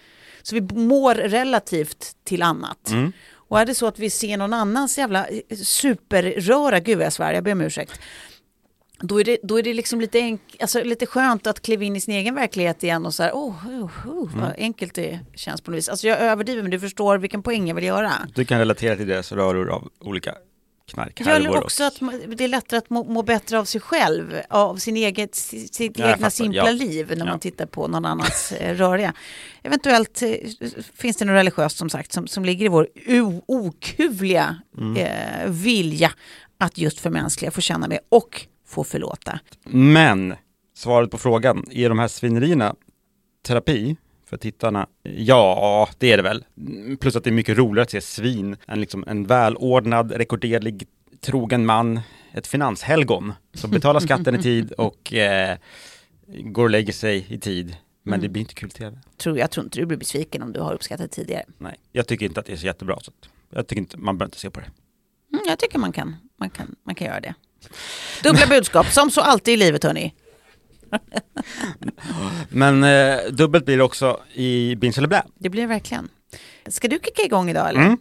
Så 0.42 0.54
vi 0.54 0.60
mår 0.60 1.14
relativt 1.14 2.16
till 2.24 2.42
annat. 2.42 2.90
Mm. 2.90 3.12
Och 3.48 3.60
är 3.60 3.66
det 3.66 3.74
så 3.74 3.86
att 3.86 3.98
vi 3.98 4.10
ser 4.10 4.36
någon 4.36 4.52
annans 4.52 4.98
jävla 4.98 5.26
eh, 5.26 5.56
superröra, 5.56 6.80
gud 6.80 6.96
vad 6.96 7.06
jag 7.06 7.12
svär, 7.12 7.34
jag 7.34 7.44
ber 7.44 7.52
om 7.52 7.60
ursäkt. 7.60 8.00
Då 9.06 9.20
är 9.20 9.24
det, 9.24 9.38
då 9.42 9.58
är 9.58 9.62
det 9.62 9.74
liksom 9.74 10.00
lite, 10.00 10.18
enk, 10.18 10.40
alltså 10.60 10.82
lite 10.84 11.06
skönt 11.06 11.46
att 11.46 11.60
kliva 11.62 11.84
in 11.84 11.96
i 11.96 12.00
sin 12.00 12.14
egen 12.14 12.34
verklighet 12.34 12.82
igen 12.84 13.06
och 13.06 13.14
så 13.14 13.22
här, 13.22 13.32
oh, 13.32 13.66
oh, 13.68 14.06
oh 14.06 14.30
vad 14.34 14.44
Mm. 14.44 14.54
enkelt 14.58 14.94
det 14.94 15.20
känns 15.34 15.60
på 15.60 15.70
något 15.70 15.78
vis. 15.78 15.88
Alltså 15.88 16.06
jag 16.08 16.18
överdriver 16.20 16.62
men 16.62 16.70
du 16.70 16.80
förstår 16.80 17.18
vilken 17.18 17.42
poäng 17.42 17.68
jag 17.68 17.74
vill 17.74 17.84
göra. 17.84 18.12
Du 18.34 18.44
kan 18.44 18.58
relatera 18.58 18.96
till 18.96 19.06
deras 19.06 19.32
röror 19.32 19.70
av 19.70 19.88
olika 20.00 20.30
Jag 20.30 20.94
knarkhärvor 20.94 21.32
eller 21.32 21.50
och 21.50 21.64
också 21.64 21.84
att 21.84 21.94
det 22.36 22.44
är 22.44 22.48
lättare 22.48 22.78
att 22.78 22.90
må, 22.90 23.04
må 23.04 23.22
bättre 23.22 23.58
av 23.58 23.64
sig 23.64 23.80
själv, 23.80 24.40
av 24.50 24.76
sin 24.76 24.96
eget, 24.96 25.34
si- 25.34 25.68
sitt 25.68 25.98
Ja, 25.98 26.04
jag 26.06 26.14
egna 26.16 26.30
simpla 26.30 26.64
Ja. 26.66 26.70
liv 26.70 27.06
när 27.10 27.16
Ja. 27.16 27.24
man 27.24 27.40
tittar 27.40 27.66
på 27.66 27.88
någon 27.88 28.04
annans 28.04 28.52
eh, 28.52 28.74
röriga. 28.76 29.12
Eventuellt 29.62 30.22
eh, 30.22 30.30
finns 30.94 31.16
det 31.16 31.24
något 31.24 31.34
religiöst 31.34 31.76
som 31.78 31.90
sagt 31.90 32.12
som, 32.12 32.26
som 32.26 32.44
ligger 32.44 32.66
i 32.66 32.68
vår 32.68 32.88
okuvliga 33.46 34.56
Mm. 34.78 34.96
eh, 34.96 35.50
vilja 35.50 36.10
att 36.58 36.78
just 36.78 37.00
förmänskliga, 37.00 37.50
få 37.50 37.60
känna 37.60 37.88
med 37.88 37.98
och 38.08 38.46
få 38.74 38.84
förlåta. 38.84 39.40
Men, 39.64 40.34
svaret 40.74 41.10
på 41.10 41.18
frågan, 41.18 41.64
är 41.70 41.88
de 41.88 41.98
här 41.98 42.08
svinerierna 42.08 42.74
terapi 43.46 43.96
för 44.26 44.36
tittarna? 44.36 44.86
Ja, 45.02 45.88
det 45.98 46.12
är 46.12 46.16
det 46.16 46.22
väl. 46.22 46.44
Plus 47.00 47.16
att 47.16 47.24
det 47.24 47.30
är 47.30 47.34
mycket 47.34 47.58
roligare 47.58 47.82
att 47.82 47.90
se 47.90 48.00
svin 48.00 48.56
än 48.66 48.80
liksom 48.80 49.04
en 49.06 49.26
välordnad, 49.26 50.12
rekorderlig, 50.12 50.86
trogen 51.20 51.66
man, 51.66 52.00
ett 52.32 52.46
finanshelgon 52.46 53.32
som 53.54 53.70
betalar 53.70 54.00
skatten 54.00 54.34
i 54.34 54.42
tid 54.42 54.72
och 54.72 55.14
eh, 55.14 55.58
går 56.26 56.64
och 56.64 56.70
lägger 56.70 56.92
sig 56.92 57.26
i 57.28 57.38
tid. 57.38 57.76
Men 58.06 58.14
Mm. 58.14 58.22
det 58.22 58.28
blir 58.28 58.40
inte 58.40 58.54
kul 58.54 58.70
tv. 58.70 58.98
Tror, 59.16 59.38
jag 59.38 59.50
tror 59.50 59.64
inte 59.66 59.78
du 59.78 59.86
blir 59.86 59.98
besviken 59.98 60.42
om 60.42 60.52
du 60.52 60.60
har 60.60 60.72
uppskattat 60.74 61.10
det 61.10 61.14
tidigare. 61.16 61.44
Nej, 61.58 61.76
jag 61.92 62.06
tycker 62.06 62.26
inte 62.26 62.40
att 62.40 62.46
det 62.46 62.52
är 62.52 62.56
så 62.56 62.66
jättebra. 62.66 62.98
Så 63.00 63.12
jag 63.50 63.66
tycker 63.66 63.80
inte, 63.80 63.96
man 63.98 64.18
behöver 64.18 64.28
inte 64.28 64.38
se 64.38 64.50
på 64.50 64.60
det. 64.60 64.66
Mm, 65.32 65.44
jag 65.48 65.58
tycker 65.58 65.78
man 65.78 65.92
kan, 65.92 66.16
man, 66.36 66.50
kan, 66.50 66.74
man 66.84 66.94
kan 66.94 67.06
göra 67.06 67.20
det. 67.20 67.34
Dubbla 68.22 68.46
budskap, 68.46 68.86
som 68.86 69.10
så 69.10 69.20
alltid 69.20 69.54
i 69.54 69.56
livet 69.56 69.84
hörni. 69.84 70.14
Men 72.48 72.84
eh, 72.84 73.18
dubbelt 73.30 73.64
blir 73.64 73.76
det 73.76 73.84
också 73.84 74.20
i 74.34 74.76
Binge 74.76 74.94
eller 74.98 75.08
Blä. 75.08 75.22
Det 75.38 75.48
blir 75.48 75.62
det 75.62 75.68
verkligen. 75.68 76.08
Ska 76.66 76.88
du 76.88 76.98
kicka 77.02 77.22
igång 77.22 77.50
idag 77.50 77.68
eller? 77.68 77.80
Mm. 77.80 77.98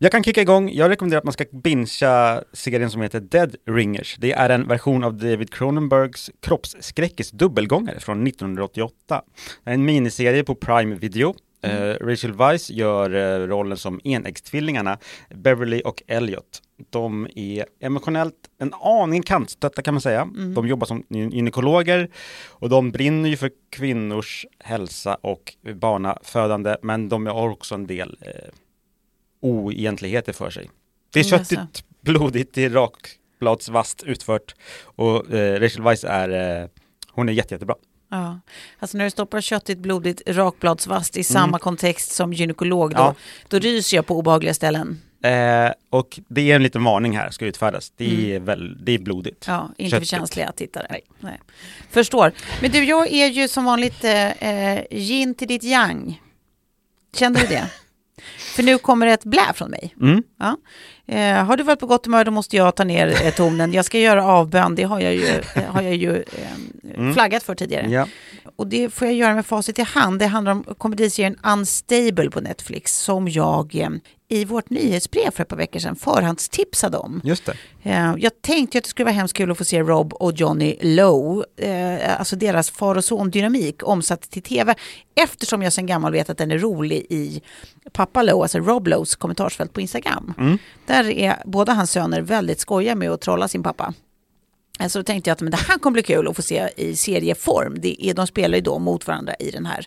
Jag 0.00 0.12
kan 0.12 0.24
kicka 0.24 0.40
igång, 0.42 0.70
jag 0.72 0.90
rekommenderar 0.90 1.18
att 1.18 1.24
man 1.24 1.32
ska 1.32 1.44
bingea 1.52 2.42
serien 2.52 2.90
som 2.90 3.02
heter 3.02 3.20
Dead 3.20 3.56
Ringers. 3.70 4.16
Det 4.18 4.32
är 4.32 4.50
en 4.50 4.68
version 4.68 5.04
av 5.04 5.14
David 5.14 5.52
Cronenbergs 5.54 6.30
kroppsskräckis 6.40 7.30
dubbelgångare 7.30 8.00
från 8.00 8.26
1988. 8.26 9.22
Det 9.64 9.70
är 9.70 9.74
en 9.74 9.84
miniserie 9.84 10.44
på 10.44 10.54
Prime 10.54 10.94
Video. 10.94 11.34
Eh, 11.62 12.06
Rachel 12.06 12.32
Weisz 12.32 12.70
gör 12.70 13.14
eh, 13.14 13.46
rollen 13.46 13.76
som 13.76 14.00
enäggstvillingarna 14.04 14.98
Beverly 15.34 15.82
och 15.84 16.02
Elliot. 16.06 16.62
De 16.90 17.28
är 17.34 17.66
emotionellt 17.80 18.34
en 18.58 18.74
aning 18.74 19.22
kantstötta 19.22 19.82
kan 19.82 19.94
man 19.94 20.00
säga. 20.00 20.20
Mm. 20.22 20.54
De 20.54 20.68
jobbar 20.68 20.86
som 20.86 21.02
gy- 21.08 21.30
gynekologer 21.34 22.10
och 22.48 22.68
de 22.68 22.90
brinner 22.90 23.28
ju 23.28 23.36
för 23.36 23.50
kvinnors 23.70 24.46
hälsa 24.58 25.14
och 25.14 25.54
barnafödande 25.74 26.76
men 26.82 27.08
de 27.08 27.26
har 27.26 27.48
också 27.48 27.74
en 27.74 27.86
del 27.86 28.16
eh, 28.20 28.50
oegentligheter 29.40 30.32
för 30.32 30.50
sig. 30.50 30.70
Det 31.12 31.20
är 31.20 31.24
Jaså. 31.24 31.54
köttigt, 31.54 31.84
blodigt, 32.00 32.54
det 32.54 32.64
är 32.64 32.70
rakbladsvast 32.70 34.02
utfört 34.02 34.54
och 34.84 35.34
eh, 35.34 35.60
Rachel 35.60 35.82
Weisz 35.82 36.04
är, 36.04 36.60
eh, 36.62 36.68
hon 37.10 37.28
är 37.28 37.32
jätte, 37.32 37.54
jättebra. 37.54 37.74
Ja, 38.10 38.40
alltså 38.78 38.98
när 38.98 39.04
du 39.04 39.10
stoppar 39.10 39.40
köttigt, 39.40 39.78
blodigt, 39.78 40.22
rakbladsvast 40.26 41.16
i 41.16 41.24
samma 41.24 41.58
kontext 41.58 42.12
som 42.12 42.32
gynekolog, 42.32 42.90
då, 42.94 43.02
Mm. 43.02 43.06
Ja. 43.06 43.14
då 43.48 43.58
ryser 43.58 43.96
jag 43.96 44.06
på 44.06 44.18
obehagliga 44.18 44.54
ställen. 44.54 45.00
Eh, 45.22 45.72
och 45.90 46.20
det 46.28 46.50
är 46.50 46.56
en 46.56 46.62
liten 46.62 46.84
varning 46.84 47.16
här, 47.16 47.30
ska 47.30 47.46
utfärdas. 47.46 47.92
Det 47.96 48.34
är, 48.34 48.40
väl, 48.40 48.84
det 48.84 48.92
är 48.92 48.98
blodigt. 48.98 49.44
Ja, 49.48 49.70
inte 49.76 49.98
för 49.98 50.06
känsliga 50.06 50.52
tittare. 50.52 51.00
Nej. 51.20 51.40
Förstår. 51.90 52.32
Men 52.62 52.70
du, 52.70 52.84
jag 52.84 53.12
är 53.12 53.26
ju 53.26 53.48
som 53.48 53.64
vanligt 53.64 54.04
eh, 54.04 54.30
eh, 54.30 54.84
yin 54.90 55.34
till 55.34 55.48
ditt 55.48 55.64
yang. 55.64 56.22
Kände 57.16 57.40
du 57.40 57.46
det? 57.46 57.70
för 58.56 58.62
nu 58.62 58.78
kommer 58.78 59.06
ett 59.06 59.24
blä 59.24 59.52
från 59.54 59.70
mig. 59.70 59.94
Mm. 60.00 60.22
Ja. 60.38 60.56
Eh, 61.08 61.44
har 61.44 61.56
du 61.56 61.62
varit 61.62 61.80
på 61.80 61.86
gott 61.86 62.06
humör 62.06 62.24
då 62.24 62.30
måste 62.30 62.56
jag 62.56 62.74
ta 62.74 62.84
ner 62.84 63.26
eh, 63.26 63.34
tonen. 63.34 63.72
Jag 63.72 63.84
ska 63.84 63.98
göra 63.98 64.24
avbön, 64.26 64.74
det 64.74 64.82
har 64.82 65.00
jag 65.00 65.14
ju, 65.14 65.26
eh, 65.54 65.62
har 65.68 65.82
jag 65.82 65.94
ju 65.96 66.16
eh, 66.16 66.22
Mm. 66.94 67.14
flaggat 67.14 67.42
för 67.42 67.54
tidigare. 67.54 67.90
Ja. 67.90 68.06
och 68.56 68.66
det 68.66 68.90
får 68.90 69.06
jag 69.06 69.16
göra 69.16 69.34
med 69.34 69.46
facit 69.46 69.78
i 69.78 69.82
hand. 69.82 70.18
Det 70.18 70.26
handlar 70.26 70.52
om 70.52 70.64
komediserien 70.78 71.36
Unstable 71.44 72.30
på 72.30 72.40
Netflix 72.40 72.98
som 72.98 73.28
jag 73.28 73.74
eh, 73.76 73.88
i 74.28 74.44
vårt 74.44 74.70
nyhetsbrev 74.70 75.30
för 75.30 75.42
ett 75.42 75.48
par 75.48 75.56
veckor 75.56 75.78
sedan 75.80 75.96
förhandstipsade 75.96 76.96
om. 76.98 77.20
Just 77.24 77.46
det. 77.46 77.56
Eh, 77.82 78.14
Jag 78.18 78.32
tänkte 78.42 78.78
att 78.78 78.84
det 78.84 78.90
skulle 78.90 79.04
vara 79.04 79.14
hemskt 79.14 79.36
kul 79.36 79.50
att 79.50 79.58
få 79.58 79.64
se 79.64 79.80
Rob 79.82 80.12
och 80.12 80.32
Johnny 80.32 80.76
Lowe, 80.80 81.44
alltså 82.18 82.36
deras 82.36 82.70
far 82.70 82.94
och 82.94 83.04
son-dynamik 83.04 83.82
omsatt 83.82 84.22
till 84.30 84.42
tv, 84.42 84.74
eftersom 85.14 85.62
jag 85.62 85.72
sedan 85.72 85.86
gammalt 85.86 86.14
vet 86.14 86.30
att 86.30 86.38
den 86.38 86.50
är 86.50 86.58
rolig 86.58 87.06
i 87.10 87.42
pappa 87.92 88.22
Lowe, 88.22 88.42
alltså 88.42 88.58
Rob 88.58 88.86
Lowes 88.86 89.16
kommentarsfält 89.16 89.72
på 89.72 89.80
Instagram. 89.80 90.34
Mm. 90.38 90.58
Där 90.86 90.97
är 91.04 91.42
båda 91.44 91.72
hans 91.72 91.90
söner 91.90 92.20
väldigt 92.20 92.60
skojiga 92.60 92.94
med 92.94 93.10
att 93.10 93.20
trolla 93.20 93.48
sin 93.48 93.62
pappa. 93.62 93.94
Eh, 94.80 94.86
Så 94.88 94.98
då 94.98 95.02
tänkte 95.02 95.30
jag 95.30 95.32
att 95.34 95.40
men 95.40 95.50
det 95.50 95.56
här 95.56 95.78
kommer 95.78 95.92
bli 95.92 96.02
kul 96.02 96.28
att 96.28 96.36
få 96.36 96.42
se 96.42 96.68
i 96.76 96.96
serieform. 96.96 97.74
Det 97.80 98.06
är, 98.06 98.14
de 98.14 98.26
spelar 98.26 98.56
ju 98.58 98.62
då 98.62 98.78
mot 98.78 99.06
varandra 99.06 99.34
i 99.38 99.50
den 99.50 99.66
här 99.66 99.86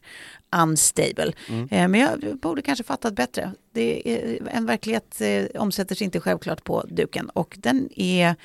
Unstable. 0.55 1.33
Mm. 1.49 1.67
Eh, 1.71 1.87
Men 1.87 2.01
jag 2.01 2.37
borde 2.39 2.61
kanske 2.61 2.83
fattat 2.83 3.13
bättre. 3.15 3.51
Det 3.73 4.09
är, 4.13 4.47
en 4.51 4.65
verklighet 4.65 5.21
eh, 5.21 5.61
omsätter 5.61 5.95
sig 5.95 6.05
inte 6.05 6.19
självklart 6.19 6.63
på 6.63 6.83
duken 6.89 7.29
och 7.29 7.55
den 7.59 7.89
är 7.95 8.35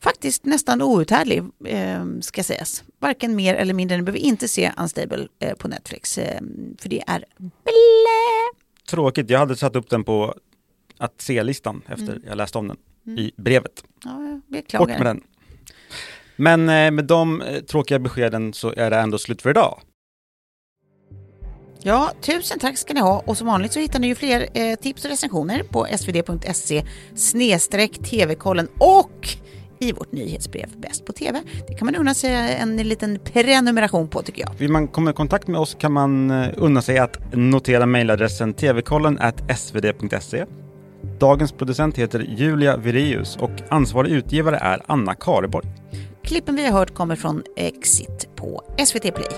faktiskt 0.00 0.44
nästan 0.44 0.82
outhärdlig 0.82 1.42
eh, 1.66 2.04
ska 2.20 2.42
sägas. 2.42 2.84
Varken 2.98 3.36
mer 3.36 3.54
eller 3.54 3.74
mindre. 3.74 3.96
Ni 3.96 4.02
behöver 4.02 4.18
inte 4.20 4.48
se 4.48 4.72
Unstable 4.78 5.28
eh, 5.38 5.54
på 5.54 5.68
Netflix 5.68 6.18
eh, 6.18 6.40
för 6.78 6.88
det 6.88 7.02
är 7.06 7.24
blä. 7.38 8.62
Tråkigt, 8.90 9.30
jag 9.30 9.38
hade 9.38 9.56
satt 9.56 9.76
upp 9.76 9.90
den 9.90 10.04
på 10.04 10.34
att 11.02 11.20
se-listan 11.20 11.82
efter 11.88 12.12
Mm. 12.12 12.22
jag 12.26 12.36
läste 12.36 12.58
om 12.58 12.68
den 12.68 12.76
Mm. 13.06 13.18
i 13.18 13.32
brevet. 13.36 13.84
Ja, 14.04 14.40
jag 14.70 14.78
Bort 14.78 14.88
med 14.88 15.06
den. 15.06 15.22
Men 16.36 16.60
eh, 16.68 16.90
med 16.90 17.04
de 17.04 17.42
eh, 17.42 17.60
tråkiga 17.60 17.98
beskeden 17.98 18.52
så 18.52 18.72
är 18.76 18.90
det 18.90 18.96
ändå 18.96 19.18
slut 19.18 19.42
för 19.42 19.50
idag. 19.50 19.80
Ja, 21.82 22.12
tusen 22.20 22.58
tack 22.58 22.78
ska 22.78 22.94
ni 22.94 23.00
ha 23.00 23.22
och 23.26 23.38
som 23.38 23.46
vanligt 23.46 23.72
så 23.72 23.80
hittar 23.80 23.98
ni 23.98 24.06
ju 24.06 24.14
fler 24.14 24.48
eh, 24.54 24.76
tips 24.76 25.04
och 25.04 25.10
recensioner 25.10 25.62
på 25.62 25.86
svd.se 25.96 26.84
tv-kollen 28.04 28.68
och 28.78 29.28
i 29.78 29.92
vårt 29.92 30.12
nyhetsbrev 30.12 30.68
Bäst 30.76 31.04
på 31.04 31.12
TV. 31.12 31.40
Det 31.68 31.74
kan 31.74 31.86
man 31.86 31.96
unna 31.96 32.14
sig 32.14 32.56
en 32.60 32.76
liten 32.76 33.18
prenumeration 33.24 34.08
på 34.08 34.22
tycker 34.22 34.42
jag. 34.42 34.54
Vill 34.58 34.70
man 34.70 34.88
komma 34.88 35.10
i 35.10 35.12
kontakt 35.12 35.48
med 35.48 35.60
oss 35.60 35.76
kan 35.80 35.92
man 35.92 36.30
eh, 36.30 36.48
unna 36.56 36.82
sig 36.82 36.98
att 36.98 37.18
notera 37.32 37.86
mejladressen 37.86 38.54
tvkollen 38.54 39.18
svd.se. 39.56 40.44
Dagens 41.22 41.52
producent 41.52 41.98
heter 41.98 42.20
Julia 42.20 42.76
Vireus 42.76 43.36
och 43.36 43.50
ansvarig 43.70 44.12
utgivare 44.12 44.56
är 44.56 44.82
Anna 44.86 45.14
Kareborg. 45.14 45.66
Klippen 46.24 46.56
vi 46.56 46.66
har 46.66 46.72
hört 46.78 46.94
kommer 46.94 47.16
från 47.16 47.42
Exit 47.56 48.28
på 48.36 48.62
SVT 48.86 49.02
Play. 49.02 49.28